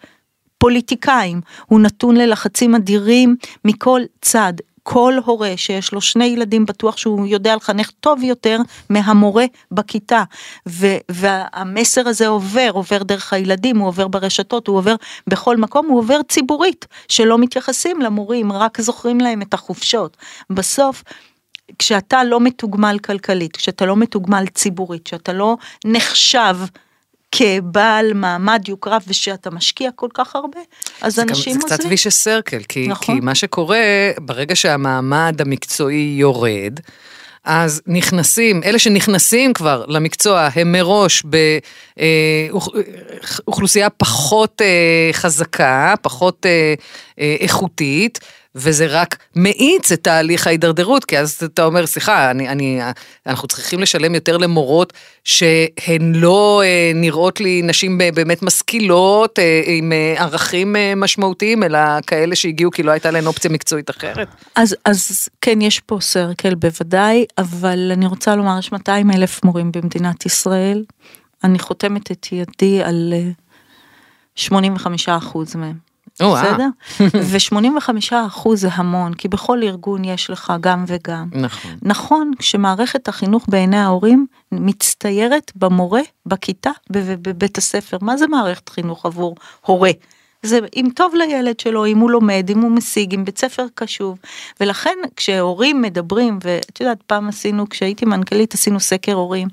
פוליטיקאים, 0.63 1.41
הוא 1.67 1.81
נתון 1.81 2.17
ללחצים 2.17 2.75
אדירים 2.75 3.37
מכל 3.65 4.01
צד. 4.21 4.53
כל 4.83 5.15
הורה 5.25 5.53
שיש 5.57 5.93
לו 5.93 6.01
שני 6.01 6.25
ילדים 6.25 6.67
בטוח 6.67 6.97
שהוא 6.97 7.27
יודע 7.27 7.57
לחנך 7.57 7.91
טוב 8.01 8.23
יותר 8.23 8.59
מהמורה 8.91 9.45
בכיתה 9.71 10.23
ו- 10.69 10.97
והמסר 11.09 12.09
הזה 12.09 12.27
עובר, 12.29 12.71
עובר 12.73 13.03
דרך 13.03 13.33
הילדים, 13.33 13.79
הוא 13.79 13.89
עובר 13.89 14.09
ברשתות, 14.09 14.67
הוא 14.67 14.77
עובר 14.77 14.95
בכל 15.27 15.57
מקום, 15.57 15.87
הוא 15.87 15.99
עובר 15.99 16.21
ציבורית 16.29 16.87
שלא 17.09 17.39
מתייחסים 17.39 18.01
למורים, 18.01 18.53
רק 18.53 18.81
זוכרים 18.81 19.21
להם 19.21 19.43
את 19.43 19.55
החופשות. 19.55 20.17
בסוף 20.51 21.03
כשאתה 21.79 22.25
לא 22.25 22.41
מתוגמל 22.41 22.99
כלכלית, 23.05 23.57
כשאתה 23.57 23.87
לא 23.87 23.97
מתוגמל 23.97 24.47
ציבורית, 24.47 25.05
כשאתה 25.05 25.33
לא 25.33 25.57
נחשב 25.85 26.57
כבעל 27.33 28.13
מעמד 28.15 28.65
יוקרה 28.69 28.99
ושאתה 29.07 29.51
משקיע 29.51 29.91
כל 29.95 30.09
כך 30.15 30.37
הרבה, 30.37 30.61
אז 31.03 31.19
אנשים 31.19 31.55
עוזבים. 31.55 31.69
זה 31.69 31.77
קצת 31.77 31.85
ויש 31.89 32.09
סרקל, 32.09 32.63
כי, 32.69 32.87
נכון. 32.89 33.15
כי 33.15 33.21
מה 33.21 33.35
שקורה, 33.35 33.79
ברגע 34.21 34.57
שהמעמד 34.57 35.41
המקצועי 35.41 36.15
יורד, 36.19 36.81
אז 37.45 37.83
נכנסים, 37.87 38.63
אלה 38.65 38.79
שנכנסים 38.79 39.53
כבר 39.53 39.85
למקצוע 39.89 40.49
הם 40.55 40.73
מראש 40.73 41.23
באוכלוסייה 43.47 43.91
פחות 43.91 44.63
אה, 44.63 45.11
חזקה, 45.13 45.95
פחות 46.03 46.47
אה, 46.47 46.75
אה, 47.19 47.37
איכותית. 47.41 48.21
וזה 48.55 48.87
רק 48.87 49.17
מאיץ 49.37 49.93
את 49.93 50.05
תהליך 50.05 50.47
ההידרדרות, 50.47 51.05
כי 51.05 51.19
אז 51.19 51.41
אתה 51.45 51.65
אומר, 51.65 51.87
סליחה, 51.87 52.31
אני, 52.31 52.49
אני, 52.49 52.81
אנחנו 53.27 53.49
צריכים 53.49 53.81
לשלם 53.81 54.15
יותר 54.15 54.37
למורות 54.37 54.93
שהן 55.25 56.13
לא 56.15 56.63
אה, 56.65 56.93
נראות 56.95 57.41
לי 57.41 57.63
נשים 57.63 57.99
באמת 57.99 58.43
משכילות, 58.43 59.39
אה, 59.39 59.63
עם 59.67 59.93
אה, 59.93 60.15
ערכים 60.19 60.77
אה, 60.77 60.95
משמעותיים, 60.97 61.63
אלא 61.63 61.79
כאלה 62.07 62.37
שהגיעו 62.37 62.71
כי 62.71 62.83
לא 62.83 62.91
הייתה 62.91 63.11
להן 63.11 63.27
אופציה 63.27 63.51
מקצועית 63.51 63.91
אחרת. 63.91 64.29
אז, 64.57 64.77
אז 64.85 65.29
כן, 65.41 65.61
יש 65.61 65.81
פה 65.81 65.99
סרקל 66.01 66.55
בוודאי, 66.55 67.25
אבל 67.39 67.91
אני 67.93 68.07
רוצה 68.07 68.37
לומר, 68.37 68.59
יש 68.59 68.73
200 68.73 69.11
אלף 69.11 69.45
מורים 69.45 69.73
במדינת 69.73 70.27
ישראל, 70.27 70.85
אני 71.45 71.59
חותמת 71.59 72.13
את 72.13 72.27
ידי 72.33 72.83
על 72.83 73.13
85 74.35 75.09
אה, 75.09 75.17
אחוז 75.17 75.57
מהם. 75.57 75.92
בסדר? 76.15 76.69
ו-85 77.31 78.15
אחוז 78.27 78.61
זה 78.61 78.69
המון, 78.73 79.15
כי 79.15 79.29
בכל 79.29 79.63
ארגון 79.63 80.05
יש 80.05 80.31
לך 80.31 80.53
גם 80.61 80.85
וגם. 80.87 81.29
נכון. 81.33 81.77
נכון, 81.83 82.31
כשמערכת 82.39 83.09
החינוך 83.09 83.45
בעיני 83.49 83.79
ההורים 83.79 84.27
מצטיירת 84.53 85.53
במורה, 85.57 86.01
בכיתה, 86.27 86.71
בבית 86.91 87.59
הספר. 87.59 87.99
מה 88.01 88.17
זה 88.17 88.27
מערכת 88.27 88.69
חינוך 88.69 89.07
עבור 89.07 89.37
הורה? 89.61 89.91
זה 90.43 90.59
אם 90.77 90.89
טוב 90.95 91.15
לילד 91.15 91.61
שלו, 91.61 91.87
אם 91.87 91.99
הוא 91.99 92.11
לומד, 92.11 92.51
אם 92.51 92.61
הוא 92.61 92.71
משיג, 92.71 93.15
אם 93.15 93.25
בית 93.25 93.39
ספר 93.39 93.67
קשוב. 93.75 94.19
ולכן 94.61 94.99
כשהורים 95.17 95.83
מדברים, 95.83 96.39
ואת 96.45 96.81
יודעת, 96.81 97.03
פעם 97.07 97.29
עשינו, 97.29 97.69
כשהייתי 97.69 98.05
מנכ"לית 98.05 98.55
עשינו 98.55 98.81
סקר 98.81 99.13
הורים, 99.13 99.49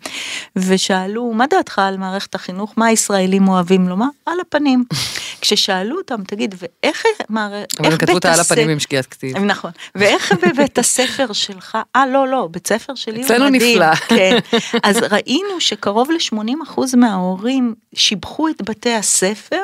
ושאלו, 0.56 1.34
מה 1.34 1.48
דעתך 1.48 1.80
על 1.80 1.98
מערכת 1.98 2.36
החינוך, 2.36 2.74
מה 2.78 2.86
הישראלים 2.86 3.48
אוהבים 3.48 3.90
לומר? 3.90 4.08
על 4.26 4.40
הפנים. 4.40 4.84
כששאלו 5.42 5.98
אותם, 5.98 6.24
תגיד, 6.24 6.56
ואיך 6.58 7.04
מערכת, 7.30 7.80
איך 7.80 7.80
בית 7.80 7.86
הספר... 7.86 7.88
אבל 7.88 7.98
כתבו 7.98 8.18
את 8.18 8.26
על 8.26 8.40
הפנים 8.40 8.70
עם 8.70 8.80
שגיאת 8.80 9.06
כתיב. 9.06 9.38
נכון. 9.38 9.72
ואיך 9.96 10.34
בבית 10.44 10.78
הספר 10.78 11.34
שלך, 11.34 11.78
אה, 11.96 12.08
לא, 12.08 12.28
לא, 12.28 12.48
בית 12.52 12.68
ספר 12.68 12.96
שלי 12.96 13.16
הוא 13.16 13.24
מדהים. 13.24 13.44
אצלנו 13.44 13.50
נפלא. 13.50 13.96
כן. 14.18 14.38
אז 14.84 14.98
ראינו 15.12 15.60
שקרוב 15.62 16.12
ל-80% 16.12 16.98
מההורים 16.98 17.76
שיבחו 17.96 18.50
את 18.50 18.62
בתי 18.70 18.94
הספר, 18.94 19.62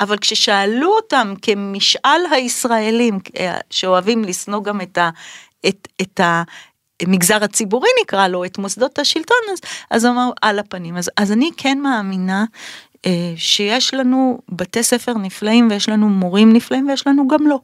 אבל 0.00 0.18
כששאלו 0.18 0.96
אותם 0.96 1.34
כמשאל 1.42 2.20
הישראלים 2.30 3.18
אה, 3.38 3.58
שאוהבים 3.70 4.24
לשנוא 4.24 4.62
גם 4.62 4.80
את, 4.80 4.98
ה, 4.98 5.10
את, 5.68 5.88
את 6.00 6.20
המגזר 7.02 7.44
הציבורי 7.44 7.88
נקרא 8.02 8.28
לו, 8.28 8.44
את 8.44 8.58
מוסדות 8.58 8.98
השלטון, 8.98 9.36
אז, 9.52 9.58
אז 9.90 10.06
אמרו 10.06 10.32
על 10.42 10.58
הפנים. 10.58 10.96
אז, 10.96 11.10
אז 11.16 11.32
אני 11.32 11.50
כן 11.56 11.78
מאמינה 11.78 12.44
אה, 13.06 13.32
שיש 13.36 13.94
לנו 13.94 14.40
בתי 14.48 14.82
ספר 14.82 15.12
נפלאים 15.14 15.68
ויש 15.70 15.88
לנו 15.88 16.08
מורים 16.08 16.52
נפלאים 16.52 16.88
ויש 16.88 17.06
לנו 17.06 17.28
גם 17.28 17.46
לא. 17.46 17.58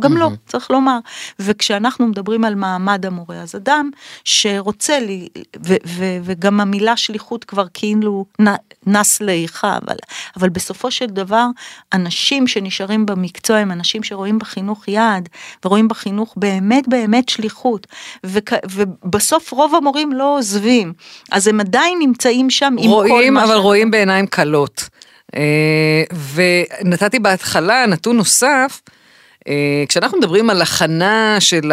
גם 0.00 0.16
לא, 0.16 0.30
צריך 0.46 0.70
לומר. 0.70 0.98
וכשאנחנו 1.38 2.06
מדברים 2.06 2.44
על 2.44 2.54
מעמד 2.54 3.06
המורה, 3.06 3.36
אז 3.36 3.56
אדם 3.56 3.90
שרוצה 4.24 5.00
לי, 5.00 5.28
ו, 5.66 5.74
ו, 5.86 6.04
וגם 6.24 6.60
המילה 6.60 6.96
שליחות 6.96 7.44
כבר 7.44 7.64
כאילו 7.74 8.24
נס 8.86 9.20
לאיכה, 9.20 9.78
אבל, 9.86 9.96
אבל 10.36 10.48
בסופו 10.48 10.90
של 10.90 11.06
דבר, 11.06 11.46
אנשים 11.92 12.46
שנשארים 12.46 13.06
במקצוע 13.06 13.56
הם 13.56 13.72
אנשים 13.72 14.02
שרואים 14.02 14.38
בחינוך 14.38 14.88
יעד, 14.88 15.28
ורואים 15.64 15.88
בחינוך 15.88 16.34
באמת 16.36 16.88
באמת 16.88 17.28
שליחות, 17.28 17.86
וכ, 18.24 18.52
ובסוף 18.70 19.52
רוב 19.52 19.74
המורים 19.74 20.12
לא 20.12 20.38
עוזבים, 20.38 20.92
אז 21.32 21.46
הם 21.46 21.60
עדיין 21.60 21.98
נמצאים 21.98 22.50
שם 22.50 22.74
עם 22.78 22.90
רואים, 22.90 23.14
כל 23.14 23.30
מה 23.30 23.46
ש... 23.46 23.50
אבל 23.50 23.58
רואים 23.58 23.90
בעיניים 23.90 24.26
כלות. 24.26 24.88
אה, 25.36 26.02
ונתתי 26.34 27.18
בהתחלה 27.18 27.86
נתון 27.86 28.16
נוסף, 28.16 28.80
כשאנחנו 29.88 30.18
מדברים 30.18 30.50
על 30.50 30.62
הכנה 30.62 31.36
של 31.40 31.72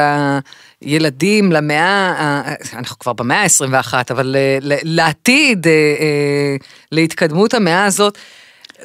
הילדים 0.81 1.51
למאה, 1.51 2.41
אנחנו 2.73 2.99
כבר 2.99 3.13
במאה 3.13 3.41
ה-21, 3.41 3.93
אבל 4.09 4.35
אה, 4.35 4.57
לעתיד, 4.83 5.67
אה, 5.67 6.55
להתקדמות 6.91 7.53
המאה 7.53 7.85
הזאת, 7.85 8.17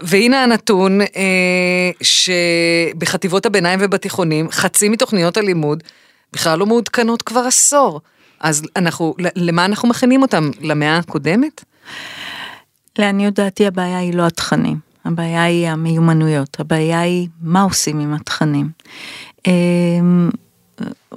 והנה 0.03 0.43
הנתון 0.43 1.01
שבחטיבות 2.03 3.47
הביניים 3.47 3.79
ובתיכונים, 3.83 4.51
חצי 4.51 4.89
מתוכניות 4.89 5.37
הלימוד 5.37 5.83
בכלל 6.33 6.59
לא 6.59 6.67
מעודכנות 6.67 7.23
כבר 7.23 7.41
עשור. 7.41 8.01
אז 8.41 8.63
אנחנו, 8.77 9.15
למה 9.37 9.65
אנחנו 9.65 9.89
מכינים 9.89 10.23
אותם? 10.23 10.51
למאה 10.61 10.97
הקודמת? 10.97 11.65
לעניות 12.99 13.35
דעתי 13.35 13.67
הבעיה 13.67 13.99
היא 13.99 14.15
לא 14.15 14.27
התכנים. 14.27 14.90
הבעיה 15.05 15.43
היא 15.43 15.69
המיומנויות, 15.69 16.61
הבעיה 16.61 17.01
היא 17.01 17.29
מה 17.41 17.63
עושים 17.63 18.01
עם 18.01 18.15
התכנים. 18.15 18.71
אמ, 19.47 20.31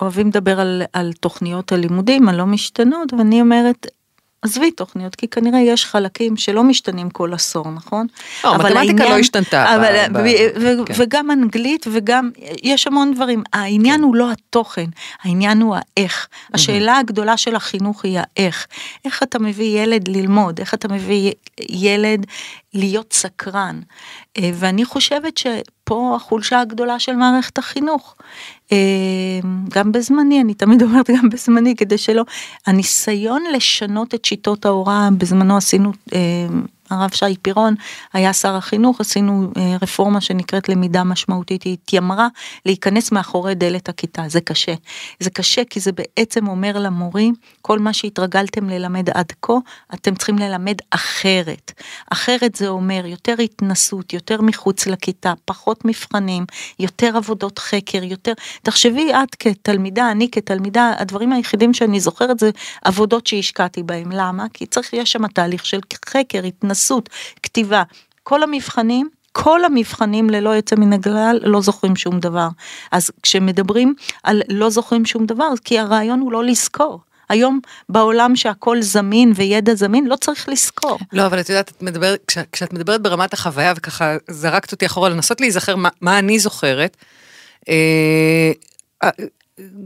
אוהבים 0.02 0.28
לדבר 0.28 0.60
על, 0.60 0.82
על 0.94 1.13
תוכניות 1.13 1.72
הלימודים 1.72 2.30
הלא 2.30 2.46
משתנות, 2.46 3.13
ואני 3.13 3.42
אומרת, 3.42 3.88
עזבי 4.44 4.72
תוכניות, 4.72 5.16
כי 5.16 5.28
כנראה 5.28 5.60
יש 5.60 5.86
חלקים 5.86 6.38
שלא 6.38 6.63
משתנים 6.63 7.10
כל 7.10 7.34
עשור, 7.34 7.72
נכון? 7.72 8.08
לא, 8.44 8.54
מתמטיקה 8.54 8.80
העניין, 8.80 9.12
לא 9.12 9.18
השתנתה. 9.18 9.75
אבל, 9.75 10.08
ב, 10.08 10.18
ב, 10.18 10.24
ו, 10.62 10.86
כן. 10.86 10.94
וגם 10.98 11.32
אנגלית 11.32 11.86
וגם, 11.92 12.30
יש 12.63 12.88
המון 12.88 13.13
דברים. 13.13 13.44
העניין 13.54 13.98
כן. 13.98 14.04
הוא 14.04 14.16
לא 14.16 14.32
התוכן, 14.32 14.86
העניין 15.24 15.62
הוא 15.62 15.75
האיך. 15.75 16.28
השאלה 16.54 16.98
הגדולה 16.98 17.38
של 17.38 17.56
החינוך 17.56 18.06
היא 18.06 18.20
האיך. 18.20 18.68
איך 19.06 19.24
אתה 19.24 19.40
מביא 19.40 19.82
ילד 19.84 20.08
ללמוד, 20.08 20.60
איך 20.60 20.74
אתה 20.74 20.88
מביא 20.88 21.32
ילד 21.70 22.25
להיות 22.74 23.13
סקרן. 23.13 23.80
אה, 24.38 24.51
ואני 24.53 24.86
חושבת 24.86 25.38
שפה 25.38 26.13
החולשה 26.15 26.60
הגדולה 26.60 27.00
של 27.00 27.15
מערכת 27.15 27.58
החינוך. 27.58 28.15
אה, 28.72 28.77
גם 29.70 29.92
בזמני, 29.92 30.42
אני 30.42 30.53
תמיד 30.53 30.84
אומרת 30.84 31.10
גם 31.10 31.30
בזמני, 31.30 31.75
כדי 31.75 31.98
שלא, 31.98 32.24
הניסיון 32.68 33.44
לשנות 33.56 34.15
את 34.15 34.25
שיטות 34.25 34.65
ההוראה, 34.65 35.10
בזמנו 35.18 35.58
עשינו, 35.58 35.92
אה, 36.13 36.20
הרב 36.94 37.10
שי 37.14 37.26
פירון 37.42 37.76
היה 38.14 38.34
שר 38.34 38.56
החינוך, 38.56 39.02
עשינו 39.02 39.52
אה, 39.58 39.76
רפורמה 39.82 40.22
שנקראת 40.22 40.70
למידה 40.70 41.04
משמעותית, 41.04 41.64
היא 41.64 41.74
התיימרה 41.74 42.28
להיכנס 42.66 43.12
מאחורי 43.12 43.56
דלת 43.56 43.90
הכיתה, 43.90 44.24
זה 44.28 44.42
קשה. 44.42 44.74
זה 45.20 45.30
קשה 45.30 45.62
כי 45.70 45.80
זה 45.80 45.92
בעצם 45.92 46.48
אומר 46.48 46.80
למורים, 46.80 47.34
כל 47.62 47.80
מה 47.80 47.94
שהתרגלתם 47.94 48.70
ללמד 48.70 49.10
עד 49.10 49.32
כה, 49.42 49.54
אתם 49.94 50.16
צריכים 50.16 50.38
ללמד 50.38 50.76
אחרת. 50.90 51.72
אחרת 52.12 52.56
זה 52.56 52.68
אומר 52.68 53.06
יותר 53.06 53.36
התנסות, 53.44 54.14
יותר 54.14 54.42
מחוץ 54.42 54.88
לכיתה, 54.88 55.34
פחות 55.46 55.86
מבחנים, 55.86 56.46
יותר 56.80 57.18
עבודות 57.18 57.60
חקר, 57.60 58.04
יותר... 58.04 58.34
תחשבי 58.62 59.14
את 59.14 59.36
כתלמידה, 59.36 60.12
אני 60.12 60.32
כתלמידה, 60.32 60.94
הדברים 60.98 61.34
היחידים 61.34 61.74
שאני 61.74 62.00
זוכרת 62.00 62.40
זה 62.40 62.50
עבודות 62.82 63.28
שהשקעתי 63.28 63.84
בהם. 63.84 64.12
למה? 64.12 64.46
כי 64.54 64.66
צריך, 64.66 64.94
יש 64.94 65.12
שם 65.12 65.28
תהליך 65.28 65.66
של 65.66 65.80
חקר, 66.06 66.44
התנסות, 66.44 66.83
כתיבה. 67.44 67.84
כל 68.24 68.44
המבחנים 68.44 69.10
כל 69.36 69.66
המבחנים 69.66 70.30
ללא 70.30 70.50
יוצא 70.50 70.75
מן 70.75 70.94
הכלל 70.94 71.40
לא 71.44 71.62
זוכרים 71.62 71.96
שום 71.96 72.20
דבר. 72.20 72.48
אז 72.92 73.12
כשמדברים 73.24 73.94
על 74.24 74.42
לא 74.50 74.70
זוכרים 74.70 75.06
שום 75.06 75.25
דבר, 75.25 75.48
כי 75.63 75.80
הרעיון 75.80 76.20
הוא 76.20 76.32
לא 76.32 76.44
לזכור. 76.44 77.00
היום 77.30 77.60
בעולם 77.90 78.36
שהכל 78.36 78.82
זמין 78.82 79.34
וידע 79.36 79.75
זמין, 79.75 80.08
לא 80.08 80.16
צריך 80.16 80.50
לזכור. 80.50 81.00
לא, 81.13 81.25
אבל 81.25 81.40
את 81.40 81.50
יודעת, 81.50 81.70
את 81.70 81.82
מדברת, 81.82 82.20
כש, 82.28 82.38
כשאת 82.52 82.74
מדברת 82.74 83.02
ברמת 83.02 83.34
החוויה 83.34 83.74
וככה 83.78 84.16
זרקת 84.30 84.72
אותי 84.72 84.86
אחורה 84.86 85.10
לנסות 85.10 85.42
להיזכר 85.42 85.75
מה, 85.75 85.90
מה 86.02 86.20
אני 86.20 86.40
זוכרת, 86.40 86.98
אה, 87.70 88.52
אה 89.04 89.10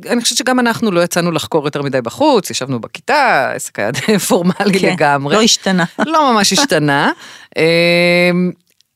אני 0.10 0.22
חושבת 0.22 0.38
שגם 0.38 0.60
אנחנו 0.60 0.92
לא 0.92 1.04
יצאנו 1.04 1.32
לחקור 1.32 1.66
יותר 1.66 1.82
מדי 1.82 2.02
בחוץ, 2.02 2.50
ישבנו 2.50 2.80
בכיתה, 2.80 3.52
עסק 3.56 3.80
היה 3.80 3.92
פורמלי 4.28 4.80
כן, 4.80 4.94
לגמרי. 4.94 5.36
לא 5.36 5.42
השתנה. 5.42 5.86
לא 6.06 6.34
ממש 6.34 6.54
השתנה. 6.54 7.12
אה, 7.58 8.32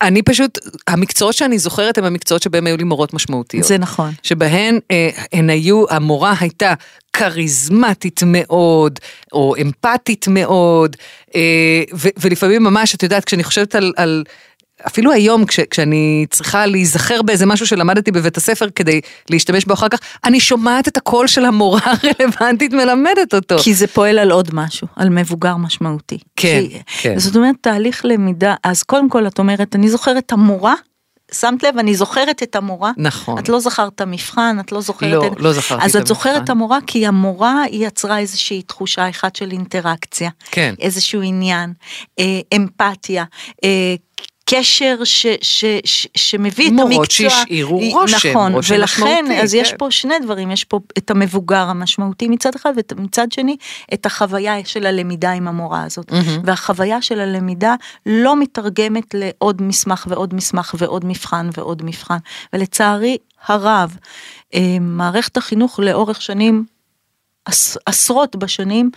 אני 0.01 0.22
פשוט, 0.22 0.60
המקצועות 0.88 1.36
שאני 1.36 1.60
זוכרת 1.60 1.98
הם 1.98 2.04
המקצועות 2.04 2.44
שבהם 2.44 2.68
היו 2.68 2.78
לי 2.78 2.84
מורות 2.84 3.13
משמעותיות. 3.13 3.63
זה 3.63 3.78
נכון. 3.78 4.12
שבהן 4.24 4.80
אה, 4.92 5.10
הן 5.34 5.50
היו, 5.50 5.86
המורה 5.90 6.34
הייתה 6.40 6.74
כריזמטית 7.13 8.22
מאוד, 8.25 9.00
או 9.34 9.56
אמפתית 9.62 10.28
מאוד, 10.28 10.96
אה, 11.36 11.84
ו, 11.94 12.10
ולפעמים 12.18 12.63
ממש, 12.63 12.96
את 12.96 13.04
יודעת, 13.04 13.25
כשאני 13.25 13.44
חושבת 13.44 13.75
על, 13.75 13.94
על 13.96 14.24
אפילו 14.88 15.11
היום 15.11 15.45
כש, 15.45 15.59
כשאני 15.59 16.25
צריכה 16.29 16.65
להיזכר 16.65 17.21
באיזה 17.21 17.45
משהו 17.45 17.67
שלמדתי 17.67 18.11
בבית 18.11 18.38
הספר 18.38 18.67
כדי 18.75 19.01
להשתמש 19.29 19.65
בו 19.65 19.73
אחר 19.73 19.89
כך, 19.89 20.00
אני 20.23 20.39
שומעת 20.39 20.88
את 20.88 20.97
הקול 20.97 21.27
של 21.27 21.45
המורה 21.45 21.81
הרלוונטית 22.03 22.73
מלמדת 22.73 23.33
אותו. 23.33 23.57
כי 23.57 23.73
זה 23.73 23.88
פועל 23.88 24.19
על 24.19 24.31
עוד 24.31 24.50
משהו, 24.53 24.88
על 24.95 25.09
מבוגר 25.09 25.57
משמעותי. 25.57 26.17
כן, 26.35 26.61
כי, 26.69 26.79
כן. 27.01 27.19
זאת 27.19 27.35
אומרת 27.35 27.55
תהליך 27.61 28.05
למידה, 28.05 28.55
אז 28.63 28.83
קודם 28.83 29.09
כל 29.09 29.27
את 29.27 29.39
אומרת, 29.39 29.75
אני 29.75 29.89
זוכרת 29.89 30.17
את 30.17 30.31
המורה. 30.31 30.73
שמת 31.33 31.63
לב, 31.63 31.77
אני 31.77 31.95
זוכרת 31.95 32.43
את 32.43 32.55
המורה. 32.55 32.91
נכון. 32.97 33.38
את 33.38 33.50
לא 33.50 33.59
זכרת 33.59 33.93
את 33.95 34.01
המבחן, 34.01 34.57
את 34.59 34.71
לא 34.71 34.81
זוכרת 34.81 35.11
לא, 35.11 35.27
את... 35.27 35.39
לא 35.39 35.53
זכרתי 35.53 35.65
את 35.67 35.71
המבחן. 35.71 35.85
אז 35.85 35.95
את 35.95 36.07
זוכרת 36.07 36.43
את 36.43 36.50
המורה 36.50 36.77
כי 36.88 37.07
המורה 37.07 37.63
היא 37.63 37.88
יצרה 37.88 38.19
איזושהי 38.19 38.61
תחושה 38.61 39.09
אחת 39.09 39.35
של 39.35 39.51
אינטראקציה. 39.51 40.29
כן. 40.51 40.73
איזשהו 40.79 41.21
עניין, 41.21 41.73
אה, 42.19 42.39
אמפתיה, 42.55 43.23
אה, 43.63 43.95
קשר 44.53 44.96
ש, 45.03 45.25
ש, 45.41 45.65
ש, 45.86 46.08
שמביא 46.17 46.67
את 46.67 46.72
המקצוע. 46.72 46.89
מורות 46.89 47.12
שהשאירו 47.12 47.79
רושם, 47.91 48.29
נכון, 48.29 48.53
רושם 48.53 48.75
ולכן, 48.75 49.05
משמעותי. 49.05 49.41
אז 49.41 49.53
כן. 49.53 49.58
יש 49.62 49.74
פה 49.77 49.91
שני 49.91 50.20
דברים, 50.24 50.51
יש 50.51 50.63
פה 50.63 50.79
את 50.98 51.12
המבוגר 51.12 51.70
המשמעותי 51.70 52.27
מצד 52.27 52.55
אחד, 52.55 52.74
ומצד 52.91 53.31
שני, 53.31 53.58
את 53.93 54.05
החוויה 54.05 54.65
של 54.65 54.86
הלמידה 54.86 55.31
עם 55.31 55.48
המורה 55.48 55.84
הזאת. 55.84 56.12
מהמם. 56.12 56.41
והחוויה 56.43 57.01
של 57.01 57.20
הלמידה 57.20 57.75
לא 58.05 58.36
מתרגמת 58.36 59.13
לעוד 59.13 59.62
מסמך 59.62 60.05
ועוד 60.10 60.34
מסמך 60.34 60.75
ועוד 60.77 61.05
מבחן 61.05 61.50
ועוד 61.58 61.86
מבחן. 61.86 62.17
ולצערי 62.53 63.17
הרב, 63.46 63.98
אה, 64.53 64.77
מערכת 64.81 65.38
החינוך 65.38 65.79
לאורך 65.79 66.22
שנים 66.22 66.65
עשרות 67.86 68.36
בשנים 68.36 68.91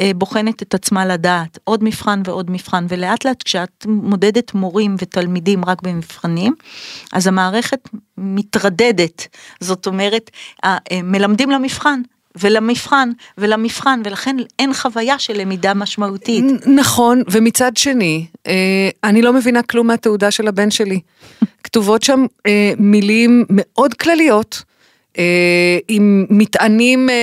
אה, 0.00 0.10
בוחנת 0.16 0.62
את 0.62 0.74
עצמה 0.74 1.06
לדעת 1.06 1.58
עוד 1.64 1.84
מבחן 1.84 2.22
ועוד 2.24 2.50
מבחן 2.50 2.86
ולאט 2.88 3.24
לאט 3.24 3.42
כשאת 3.42 3.86
מודדת 3.88 4.54
מורים 4.54 4.96
ותלמידים 4.98 5.64
רק 5.64 5.82
במבחנים 5.82 6.54
אז 7.12 7.26
המערכת 7.26 7.88
מתרדדת 8.18 9.26
זאת 9.60 9.86
אומרת 9.86 10.30
אה, 10.64 10.78
מלמדים 11.02 11.50
למבחן 11.50 12.00
ולמבחן 12.40 13.10
ולמבחן 13.38 14.00
ולכן 14.04 14.36
אין 14.58 14.74
חוויה 14.74 15.18
של 15.18 15.40
למידה 15.40 15.74
משמעותית. 15.74 16.44
נכון, 16.66 17.22
ומצד 17.30 17.76
שני, 17.76 18.26
אה, 18.46 18.88
אני 19.04 19.22
לא 19.22 19.32
מבינה 19.32 19.62
כלום 19.62 19.86
מהתעודה 19.86 20.30
של 20.30 20.48
הבן 20.48 20.70
שלי. 20.70 21.00
כתובות 21.64 22.02
שם 22.02 22.26
מילים 22.78 23.44
מאוד 23.50 23.94
כלליות. 23.94 24.62
אה, 25.18 25.78
עם 25.88 26.26
מטענים, 26.30 27.10
אה, 27.10 27.14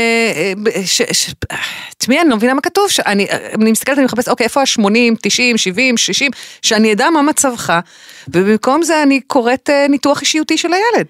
אה, 0.75 1.57
תשמעי, 1.97 2.21
אני 2.21 2.29
לא 2.29 2.35
מבינה 2.35 2.53
מה 2.53 2.61
כתוב, 2.61 2.89
שאני 2.89 3.27
אני 3.61 3.71
מסתכלת, 3.71 3.97
אני 3.97 4.05
מחפשת, 4.05 4.27
אוקיי, 4.29 4.43
איפה 4.43 4.61
ה-80, 4.61 5.15
90, 5.21 5.57
70, 5.57 5.97
60, 5.97 6.31
שאני 6.61 6.93
אדע 6.93 7.09
מה 7.09 7.21
מצבך, 7.21 7.79
ובמקום 8.27 8.83
זה 8.83 9.03
אני 9.03 9.21
קוראת 9.21 9.69
ניתוח 9.89 10.21
אישיותי 10.21 10.57
של 10.57 10.69
הילד. 10.73 11.07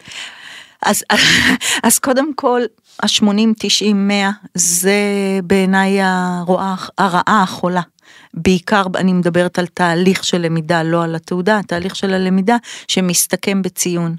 אז, 0.81 1.03
אז 1.83 1.99
קודם 1.99 2.33
כל, 2.33 2.61
ה-80, 3.03 3.53
90, 3.59 4.07
100 4.07 4.31
זה 4.55 4.93
בעיניי 5.43 5.99
הרעה 6.97 7.43
החולה. 7.43 7.81
בעיקר 8.33 8.83
אני 8.95 9.13
מדברת 9.13 9.59
על 9.59 9.67
תהליך 9.67 10.23
של 10.23 10.41
למידה, 10.41 10.83
לא 10.83 11.03
על 11.03 11.15
התעודה, 11.15 11.59
תהליך 11.67 11.95
של 11.95 12.13
הלמידה 12.13 12.57
שמסתכם 12.87 13.61
בציון. 13.61 14.15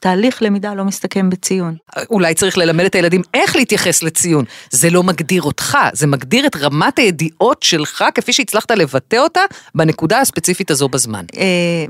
תהליך 0.00 0.42
למידה 0.42 0.74
לא 0.74 0.84
מסתכם 0.84 1.30
בציון. 1.30 1.76
אולי 2.10 2.34
צריך 2.34 2.58
ללמד 2.58 2.84
את 2.84 2.94
הילדים 2.94 3.22
איך 3.34 3.56
להתייחס 3.56 4.02
לציון. 4.02 4.44
זה 4.70 4.90
לא 4.90 5.02
מגדיר 5.02 5.42
אותך, 5.42 5.78
זה 5.92 6.06
מגדיר 6.06 6.46
את 6.46 6.56
רמת 6.56 6.98
הידיעות 6.98 7.62
שלך 7.62 8.04
כפי 8.14 8.32
שהצלחת 8.32 8.70
לבטא 8.70 9.16
אותה 9.16 9.40
בנקודה 9.74 10.20
הספציפית 10.20 10.70
הזו 10.70 10.88
בזמן. 10.88 11.24
אה, 11.36 11.84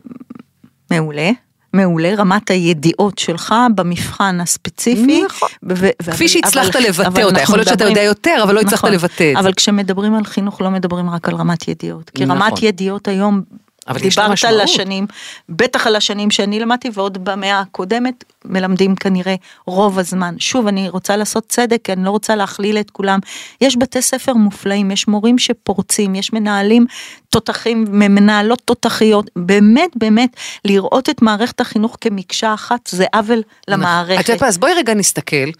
מעולה. 0.91 1.31
מעולה, 1.73 2.15
רמת 2.15 2.51
הידיעות 2.51 3.19
שלך 3.19 3.55
במבחן 3.75 4.41
הספציפי. 4.41 5.23
נכון. 5.25 5.49
ו- 5.69 5.89
כפי 6.13 6.29
שהצלחת 6.29 6.77
אבל- 6.77 6.85
לבטא 6.85 7.07
אבל 7.09 7.23
אותה, 7.23 7.41
יכול 7.43 7.57
להיות 7.59 7.69
שאתה 7.69 7.85
יודע 7.85 8.03
יותר, 8.03 8.41
אבל 8.43 8.55
לא 8.55 8.61
הצלחת 8.61 8.75
נכון, 8.75 8.93
לבטא 8.93 9.31
את 9.31 9.37
זה. 9.37 9.41
אבל 9.41 9.53
כשמדברים 9.53 10.15
על 10.15 10.25
חינוך 10.25 10.61
לא 10.61 10.71
מדברים 10.71 11.11
רק 11.11 11.29
על 11.29 11.35
רמת 11.35 11.69
ידיעות. 11.69 12.11
כי 12.11 12.25
נכון. 12.25 12.43
רמת 12.43 12.63
ידיעות 12.63 13.09
היום, 13.09 13.43
אבל 13.89 14.05
יש 14.05 14.19
לה 14.19 14.25
דיברת 14.25 14.45
על 14.45 14.55
משמעות. 14.55 14.63
השנים, 14.63 15.07
בטח 15.49 15.87
על 15.87 15.97
השנים 15.97 16.31
שאני 16.31 16.61
למדתי 16.61 16.89
ועוד 16.93 17.25
במאה 17.25 17.61
הקודמת, 17.61 18.25
מלמדים 18.45 18.97
כנראה 18.97 19.35
רוב 19.67 19.99
הזמן. 19.99 20.35
שוב, 20.39 20.67
אני 20.67 20.89
רוצה 20.89 21.17
לעשות 21.17 21.45
צדק, 21.49 21.81
כי 21.85 21.93
אני 21.93 22.05
לא 22.05 22.11
רוצה 22.11 22.37
להכליל 22.37 22.79
את 22.79 22.91
כולם. 22.91 23.19
יש 23.61 23.77
בתי 23.77 24.03
ספר 24.03 24.35
מופלאים, 24.35 24.91
יש 24.91 25.09
מורים 25.09 25.39
שפורצים, 25.39 26.15
יש 26.15 26.33
מנהלים 26.33 26.87
תותחים, 27.31 27.85
מנהלות 27.91 28.63
תותחיות. 28.65 29.31
באמת, 29.37 29.91
באמת, 29.97 30.37
לראות 30.65 31.11
את 31.11 31.23
מערכת 31.23 31.61
החינוך 31.61 31.97
כמקשה 32.01 32.55
אחת, 32.55 32.87
זה 32.87 33.05
עוול 33.15 33.39
את 33.39 33.65
למערכת. 33.69 34.29
יודעת 34.29 34.43
מה, 34.43 34.49
אז 34.49 34.59
בואי 34.59 34.73
רגע 34.75 34.95
נסתכל, 34.95 35.51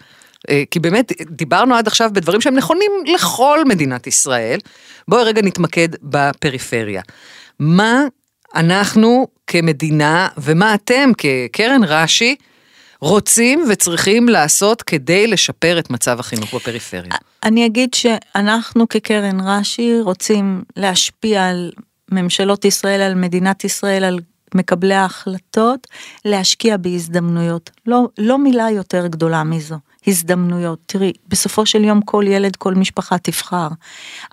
אה, 0.49 0.63
כי 0.71 0.79
באמת 0.79 1.11
דיברנו 1.31 1.75
עד 1.75 1.87
עכשיו 1.87 2.09
בדברים 2.13 2.41
שהם 2.41 2.55
נכונים 2.55 2.91
לכל 3.05 3.65
מדינת 3.65 4.07
ישראל. 4.07 4.59
בואי 5.07 5.23
רגע 5.23 5.41
נתמקד 5.41 5.89
בפריפריה. 6.03 7.01
מה 7.59 8.03
אנחנו 8.55 9.27
כמדינה 9.47 10.27
ומה 10.37 10.73
אתם 10.73 11.11
כקרן 11.17 11.83
רש"י 11.83 12.35
רוצים 13.01 13.63
וצריכים 13.69 14.29
לעשות 14.29 14.81
כדי 14.81 15.27
לשפר 15.27 15.79
את 15.79 15.89
מצב 15.89 16.19
החינוך 16.19 16.53
בפריפריה? 16.55 17.11
אני 17.43 17.65
אגיד 17.65 17.93
שאנחנו 17.93 18.87
כקרן 18.87 19.39
רש"י 19.39 20.01
רוצים 20.01 20.63
להשפיע 20.75 21.49
על 21.49 21.71
ממשלות 22.11 22.65
ישראל, 22.65 23.01
על 23.01 23.15
מדינת 23.15 23.63
ישראל, 23.63 24.03
על 24.03 24.19
מקבלי 24.55 24.93
ההחלטות, 24.93 25.87
להשקיע 26.25 26.77
בהזדמנויות. 26.77 27.69
לא, 27.85 28.07
לא 28.17 28.37
מילה 28.37 28.71
יותר 28.71 29.07
גדולה 29.07 29.43
מזו, 29.43 29.75
הזדמנויות. 30.07 30.79
תראי, 30.85 31.13
בסופו 31.27 31.65
של 31.65 31.83
יום 31.83 32.01
כל 32.01 32.23
ילד, 32.27 32.55
כל 32.55 32.73
משפחה 32.73 33.17
תבחר, 33.17 33.67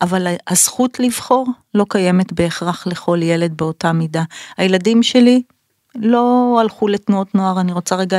אבל 0.03 0.27
הזכות 0.49 1.01
לבחור 1.01 1.47
לא 1.75 1.87
קיימת 1.89 2.33
בהכרח 2.33 2.87
לכל 2.87 3.19
ילד 3.23 3.57
באותה 3.57 3.93
מידה. 3.93 4.23
הילדים 4.57 5.03
שלי, 5.03 5.43
לא 5.99 6.59
הלכו 6.61 6.89
לתנועות 6.89 7.35
נוער, 7.35 7.61
אני 7.61 7.73
רוצה 7.73 7.97
רגע 7.97 8.19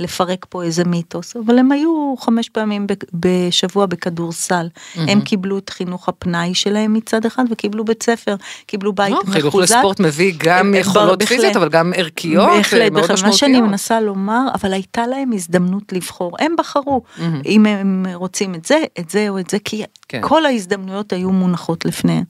לפרק 0.00 0.46
פה 0.48 0.62
איזה 0.62 0.84
מיתוס, 0.84 1.36
אבל 1.36 1.58
הם 1.58 1.72
היו 1.72 2.14
חמש 2.18 2.48
פעמים 2.48 2.86
בשבוע 3.12 3.86
בכדורסל. 3.86 4.68
Mm-hmm. 4.74 5.00
הם 5.08 5.20
קיבלו 5.20 5.58
את 5.58 5.70
חינוך 5.70 6.08
הפנאי 6.08 6.54
שלהם 6.54 6.92
מצד 6.92 7.26
אחד, 7.26 7.44
וקיבלו 7.50 7.84
בית 7.84 8.02
ספר, 8.02 8.36
קיבלו 8.66 8.92
בית 8.92 9.12
מחוזק. 9.12 9.32
חינוך 9.32 9.54
לספורט 9.54 10.00
מביא 10.00 10.34
גם 10.38 10.74
יכולות 10.74 11.22
פיזיות, 11.22 11.56
אבל 11.56 11.68
גם 11.68 11.92
ערכיות, 11.96 12.48
בהחלט, 12.48 12.92
בהחלט. 12.92 13.22
מה 13.22 13.32
שאני 13.32 13.60
מנסה 13.60 14.00
לומר, 14.00 14.46
אבל 14.54 14.72
הייתה 14.72 15.06
להם 15.06 15.32
הזדמנות 15.32 15.92
לבחור. 15.92 16.36
הם 16.38 16.54
בחרו, 16.58 17.02
mm-hmm. 17.06 17.22
אם 17.46 17.66
הם 17.66 18.06
רוצים 18.14 18.54
את 18.54 18.64
זה, 18.64 18.78
את 18.98 19.10
זה 19.10 19.28
או 19.28 19.38
את 19.38 19.50
זה, 19.50 19.58
כי 19.64 19.84
כן. 20.08 20.20
כל 20.22 20.46
ההזדמנויות 20.46 21.12
היו 21.12 21.30
מונחות 21.30 21.84
לפניהם. 21.84 22.24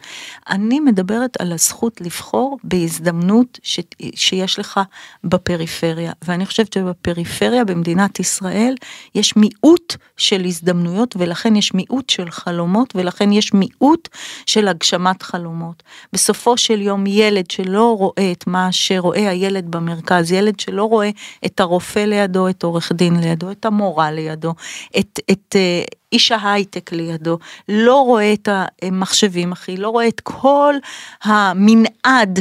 אני 0.50 0.80
מדברת 0.80 1.40
על 1.40 1.52
הזכות 1.52 2.00
לבחור 2.00 2.58
בהזדמנות 2.64 3.58
ש, 3.62 3.80
שיש 4.14 4.58
לך 4.62 4.80
בפריפריה, 5.24 6.12
ואני 6.24 6.46
חושבת 6.46 6.72
שבפריפריה 6.72 7.64
במדינת 7.64 8.20
ישראל 8.20 8.74
יש 9.14 9.36
מיעוט 9.36 9.96
של 10.16 10.44
הזדמנויות, 10.44 11.14
ולכן 11.18 11.56
יש 11.56 11.74
מיעוט 11.74 12.10
של 12.10 12.30
חלומות, 12.30 12.96
ולכן 12.96 13.32
יש 13.32 13.54
מיעוט 13.54 14.08
של 14.46 14.68
הגשמת 14.68 15.22
חלומות. 15.22 15.82
בסופו 16.12 16.56
של 16.56 16.82
יום 16.82 17.04
ילד 17.06 17.50
שלא 17.50 17.96
רואה 17.98 18.32
את 18.32 18.46
מה 18.46 18.72
שרואה 18.72 19.30
הילד 19.30 19.70
במרכז, 19.70 20.32
ילד 20.32 20.60
שלא 20.60 20.84
רואה 20.84 21.10
את 21.46 21.60
הרופא 21.60 21.98
לידו, 21.98 22.48
את 22.48 22.62
עורך 22.62 22.92
דין 22.92 23.20
לידו, 23.20 23.50
את 23.50 23.64
המורה 23.64 24.10
לידו, 24.10 24.54
את, 24.98 25.20
את 25.30 25.56
אה, 25.56 25.82
איש 26.12 26.32
ההייטק 26.32 26.92
לידו, 26.92 27.38
לא 27.68 27.96
רואה 28.02 28.32
את 28.32 28.48
המחשבים 28.82 29.52
אחי, 29.52 29.76
לא 29.76 29.88
רואה 29.88 30.08
את 30.08 30.20
כל 30.20 30.74
המנעד 31.22 32.38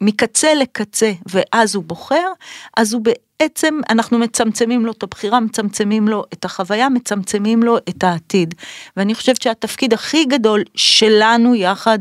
מקצה 0.00 0.54
לקצה, 0.54 1.12
ואז 1.30 1.74
הוא 1.74 1.84
בוחר, 1.84 2.28
אז 2.76 2.92
הוא 2.92 3.02
בעצם, 3.02 3.80
אנחנו 3.88 4.18
מצמצמים 4.18 4.86
לו 4.86 4.92
את 4.92 5.02
הבחירה, 5.02 5.40
מצמצמים 5.40 6.08
לו 6.08 6.24
את 6.32 6.44
החוויה, 6.44 6.88
מצמצמים 6.88 7.62
לו 7.62 7.78
את 7.78 8.04
העתיד. 8.04 8.54
ואני 8.96 9.14
חושבת 9.14 9.42
שהתפקיד 9.42 9.92
הכי 9.92 10.24
גדול 10.24 10.62
שלנו 10.74 11.54
יחד, 11.54 11.98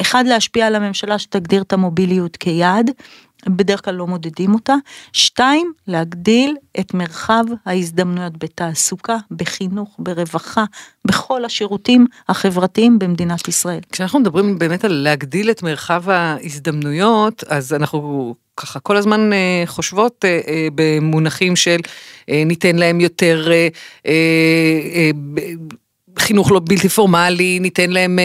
אחד 0.00 0.24
להשפיע 0.26 0.66
על 0.66 0.74
הממשלה 0.74 1.18
שתגדיר 1.18 1.62
את 1.62 1.72
המוביליות 1.72 2.36
כיעד, 2.36 2.90
בדרך 3.48 3.84
כלל 3.84 3.94
לא 3.94 4.06
מודדים 4.06 4.54
אותה. 4.54 4.74
שתיים, 5.12 5.72
להגדיל 5.86 6.56
את 6.80 6.94
מרחב 6.94 7.44
ההזדמנויות 7.66 8.32
בתעסוקה, 8.38 9.16
בחינוך, 9.30 9.96
ברווחה, 9.98 10.64
בכל 11.04 11.44
השירותים 11.44 12.06
החברתיים 12.28 12.98
במדינת 12.98 13.48
ישראל. 13.48 13.80
כשאנחנו 13.92 14.18
מדברים 14.18 14.58
באמת 14.58 14.84
על 14.84 14.92
להגדיל 14.92 15.50
את 15.50 15.62
מרחב 15.62 16.10
ההזדמנויות, 16.10 17.44
אז 17.48 17.72
אנחנו 17.72 18.34
ככה 18.56 18.80
כל 18.80 18.96
הזמן 18.96 19.32
אה, 19.32 19.62
חושבות 19.66 20.24
אה, 20.24 20.40
אה, 20.48 20.68
במונחים 20.74 21.56
של 21.56 21.76
ניתן 22.28 22.76
להם 22.76 23.00
יותר 23.00 23.48
חינוך 26.18 26.52
לא 26.52 26.60
בלתי 26.68 26.88
פורמלי, 26.88 27.58
ניתן 27.60 27.90
להם 27.90 28.18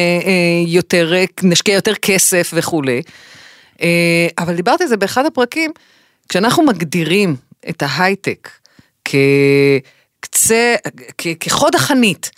יותר, 0.66 1.14
נשקיע 1.44 1.76
יותר 1.76 1.94
כסף 1.94 2.52
וכולי. 2.56 3.02
אה, 3.82 4.28
אבל 4.38 4.56
דיברתי 4.56 4.84
על 4.84 4.90
זה 4.90 4.98
באחד 4.98 5.26
הפרקים, 5.26 5.72
כשאנחנו 6.30 6.64
מגדירים 6.64 7.36
את 7.70 7.84
ההייטק 7.84 8.50
כקצה, 9.06 10.76
כחוד 11.40 11.76
החנית, 11.76 12.32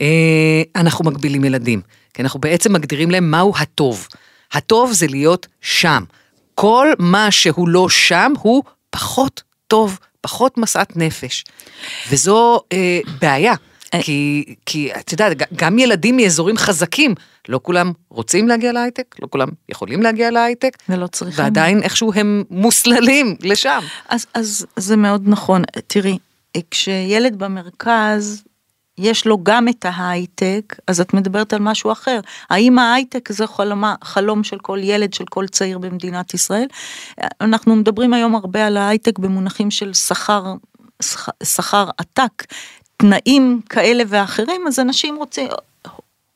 אה, 0.00 0.62
אנחנו 0.76 1.04
מגבילים 1.04 1.44
ילדים, 1.44 1.80
כי 2.14 2.22
אנחנו 2.22 2.40
בעצם 2.40 2.72
מגדירים 2.72 3.10
להם 3.10 3.30
מהו 3.30 3.52
הטוב. 3.56 4.08
הטוב 4.52 4.92
זה 4.92 5.06
להיות 5.06 5.46
שם. 5.60 6.04
כל 6.54 6.92
מה 6.98 7.30
שהוא 7.30 7.68
לא 7.68 7.88
שם 7.88 8.32
הוא 8.40 8.62
פחות 8.90 9.42
טוב, 9.66 9.98
פחות 10.20 10.58
משאת 10.58 10.96
נפש. 10.96 11.44
וזו 12.10 12.60
אה, 12.72 13.00
בעיה. 13.20 13.54
אה, 13.94 14.02
כי, 14.02 14.54
כי 14.66 14.92
את 14.94 15.12
יודעת, 15.12 15.36
גם 15.54 15.78
ילדים 15.78 16.16
מאזורים 16.16 16.56
חזקים, 16.56 17.14
לא 17.48 17.60
כולם 17.62 17.92
רוצים 18.10 18.48
להגיע 18.48 18.72
להייטק, 18.72 19.16
לא 19.22 19.26
כולם 19.30 19.48
יכולים 19.68 20.02
להגיע 20.02 20.30
להייטק, 20.30 20.76
ולא 20.88 21.06
צריכים. 21.06 21.44
ועדיין 21.44 21.82
איכשהו 21.82 22.12
הם 22.14 22.44
מוסללים 22.50 23.36
לשם. 23.42 23.80
אז, 24.08 24.26
אז 24.34 24.66
זה 24.76 24.96
מאוד 24.96 25.22
נכון. 25.26 25.62
תראי, 25.86 26.18
כשילד 26.70 27.38
במרכז, 27.38 28.42
יש 28.98 29.26
לו 29.26 29.38
גם 29.42 29.68
את 29.68 29.84
ההייטק, 29.88 30.76
אז 30.86 31.00
את 31.00 31.14
מדברת 31.14 31.52
על 31.52 31.58
משהו 31.58 31.92
אחר. 31.92 32.20
האם 32.50 32.78
ההייטק 32.78 33.32
זה 33.32 33.46
חלומה, 33.46 33.94
חלום 34.04 34.44
של 34.44 34.58
כל 34.58 34.78
ילד, 34.82 35.14
של 35.14 35.24
כל 35.30 35.46
צעיר 35.46 35.78
במדינת 35.78 36.34
ישראל? 36.34 36.66
אנחנו 37.40 37.76
מדברים 37.76 38.14
היום 38.14 38.34
הרבה 38.34 38.66
על 38.66 38.76
ההייטק 38.76 39.18
במונחים 39.18 39.70
של 39.70 39.94
שכר 39.94 40.54
שכר 41.42 41.90
עתק, 41.98 42.44
תנאים 43.00 43.60
כאלה 43.68 44.02
ואחרים, 44.08 44.66
אז 44.66 44.78
אנשים 44.78 45.16
רוצים, 45.16 45.48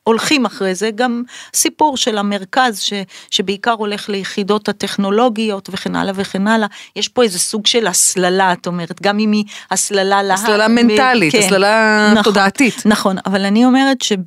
הולכים 0.03 0.45
אחרי 0.45 0.75
זה, 0.75 0.89
גם 0.95 1.23
סיפור 1.53 1.97
של 1.97 2.17
המרכז 2.17 2.79
ש, 2.79 2.93
שבעיקר 3.31 3.71
הולך 3.71 4.09
ליחידות 4.09 4.69
הטכנולוגיות 4.69 5.69
וכן 5.71 5.95
הלאה 5.95 6.13
וכן 6.15 6.47
הלאה, 6.47 6.67
יש 6.95 7.07
פה 7.07 7.23
איזה 7.23 7.39
סוג 7.39 7.67
של 7.67 7.87
הסללה, 7.87 8.53
את 8.53 8.67
אומרת, 8.67 9.01
גם 9.01 9.19
אם 9.19 9.31
היא 9.31 9.43
הסללה 9.71 10.23
לה... 10.23 10.33
הסללה 10.33 10.67
מנטלית, 10.67 11.31
כן, 11.31 11.39
הסללה 11.39 12.09
נכון, 12.11 12.23
תודעתית. 12.23 12.81
נכון, 12.85 13.15
אבל 13.25 13.45
אני 13.45 13.65
אומרת 13.65 14.01
שב... 14.01 14.17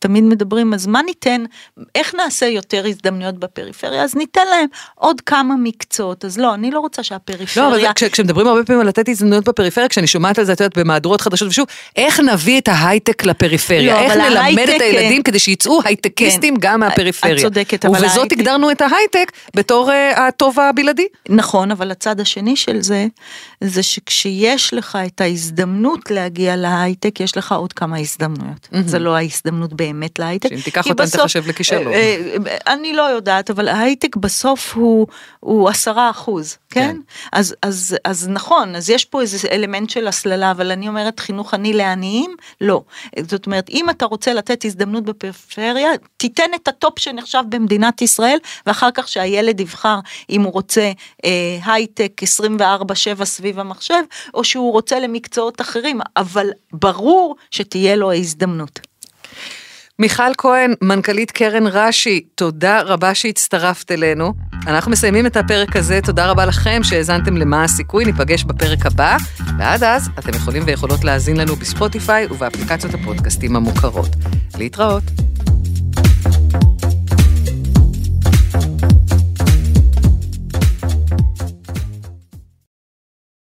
תמיד 0.00 0.24
מדברים, 0.24 0.74
אז 0.74 0.86
מה 0.86 1.02
ניתן, 1.02 1.44
איך 1.94 2.14
נעשה 2.14 2.46
יותר 2.46 2.86
הזדמנויות 2.86 3.38
בפריפריה? 3.38 4.02
אז 4.02 4.14
ניתן 4.14 4.46
להם 4.50 4.66
עוד 4.94 5.20
כמה 5.20 5.54
מקצועות. 5.56 6.24
אז 6.24 6.38
לא, 6.38 6.54
אני 6.54 6.70
לא 6.70 6.80
רוצה 6.80 7.02
שהפריפריה... 7.02 7.68
לא, 7.68 7.76
אבל 7.76 7.92
כש, 7.94 8.04
כשמדברים 8.04 8.46
הרבה 8.46 8.64
פעמים 8.64 8.80
על 8.80 8.88
לתת 8.88 9.08
הזדמנויות 9.08 9.48
בפריפריה, 9.48 9.88
כשאני 9.88 10.06
שומעת 10.06 10.38
על 10.38 10.44
זה, 10.44 10.52
את 10.52 10.60
יודעת, 10.60 10.78
במהדורות 10.78 11.20
חדשות 11.20 11.48
ושוב, 11.48 11.66
איך 11.96 12.20
נביא 12.20 12.60
את 12.60 12.68
ההייטק 12.68 13.26
לפריפריה? 13.26 13.94
לא, 13.94 14.00
איך 14.00 14.16
נלמד 14.16 14.36
ההייטק, 14.36 14.72
את 14.76 14.80
הילדים 14.80 15.22
כדי 15.22 15.38
שיצאו 15.38 15.80
הייטקיסטים 15.84 16.54
כן, 16.54 16.60
גם 16.60 16.80
מהפריפריה? 16.80 17.34
את 17.34 17.40
צודקת, 17.40 17.84
אבל 17.84 17.98
ובזאת 17.98 18.16
ההייטק... 18.16 18.32
הגדרנו 18.32 18.70
את 18.70 18.80
ההייטק 18.80 19.32
בתור 19.56 19.90
uh, 19.90 20.20
הטוב 20.20 20.60
הבלעדי. 20.60 21.06
נכון, 21.28 21.70
אבל 21.70 21.90
הצד 21.90 22.20
השני 22.20 22.56
של 22.56 22.80
זה, 22.80 23.06
זה 23.60 23.82
שכשיש 23.82 24.74
לך 24.74 24.98
את 25.06 25.20
ההזדמנות 25.20 26.10
להגיע 26.10 26.56
להייטק, 26.56 27.20
יש 27.20 27.36
לך 27.36 27.52
עוד 27.52 27.72
כמה 27.72 27.98
הזדמנויות. 27.98 28.68
Mm-hmm. 28.72 28.76
זה 28.86 28.98
לא 28.98 29.16
ההזדמנות 29.16 29.74
באמת 29.92 30.18
להייטק. 30.18 30.48
שאם 30.48 30.60
תיקח 30.60 30.86
אותן 30.86 31.06
תחשב 31.06 31.46
לכישלון. 31.46 31.92
אה, 31.92 32.16
אה, 32.46 32.74
אני 32.74 32.92
לא 32.92 33.02
יודעת, 33.02 33.50
אבל 33.50 33.68
ההייטק 33.68 34.16
בסוף 34.16 34.74
הוא, 34.74 35.06
הוא 35.40 35.68
עשרה 35.68 36.10
אחוז, 36.10 36.56
כן? 36.70 36.80
כן. 36.80 36.96
אז, 37.32 37.54
אז, 37.62 37.96
אז 38.04 38.28
נכון, 38.28 38.76
אז 38.76 38.90
יש 38.90 39.04
פה 39.04 39.20
איזה 39.20 39.48
אלמנט 39.50 39.90
של 39.90 40.08
הסללה, 40.08 40.50
אבל 40.50 40.72
אני 40.72 40.88
אומרת 40.88 41.20
חינוך 41.20 41.54
עני 41.54 41.72
לעניים, 41.72 42.34
לא. 42.60 42.82
זאת 43.26 43.46
אומרת, 43.46 43.70
אם 43.70 43.90
אתה 43.90 44.06
רוצה 44.06 44.34
לתת 44.34 44.64
הזדמנות 44.64 45.04
בפריפריה, 45.04 45.90
תיתן 46.16 46.50
את 46.54 46.68
ה 46.68 46.76
top 46.76 46.98
שנחשב 46.98 47.42
במדינת 47.48 48.02
ישראל, 48.02 48.38
ואחר 48.66 48.90
כך 48.94 49.08
שהילד 49.08 49.60
יבחר 49.60 49.98
אם 50.30 50.42
הוא 50.42 50.52
רוצה 50.52 50.92
אה, 51.24 51.58
הייטק 51.64 52.20
24-7 53.20 53.24
סביב 53.24 53.58
המחשב, 53.58 54.02
או 54.34 54.44
שהוא 54.44 54.72
רוצה 54.72 55.00
למקצועות 55.00 55.60
אחרים, 55.60 56.00
אבל 56.16 56.50
ברור 56.72 57.36
שתהיה 57.50 57.96
לו 57.96 58.10
ההזדמנות. 58.10 58.89
מיכל 60.00 60.32
כהן, 60.38 60.74
מנכ"לית 60.82 61.30
קרן 61.30 61.66
רש"י, 61.66 62.20
תודה 62.34 62.80
רבה 62.82 63.14
שהצטרפת 63.14 63.92
אלינו. 63.92 64.34
אנחנו 64.66 64.90
מסיימים 64.90 65.26
את 65.26 65.36
הפרק 65.36 65.76
הזה, 65.76 66.00
תודה 66.04 66.26
רבה 66.30 66.46
לכם 66.46 66.80
שהאזנתם 66.82 67.36
למה 67.36 67.64
הסיכוי, 67.64 68.04
ניפגש 68.04 68.44
בפרק 68.44 68.86
הבא, 68.86 69.16
ועד 69.58 69.84
אז 69.84 70.08
אתם 70.18 70.30
יכולים 70.34 70.62
ויכולות 70.66 71.04
להאזין 71.04 71.36
לנו 71.36 71.56
בספוטיפיי 71.56 72.26
ובאפליקציות 72.26 72.94
הפודקאסטים 72.94 73.56
המוכרות. 73.56 74.08
להתראות. 74.58 75.04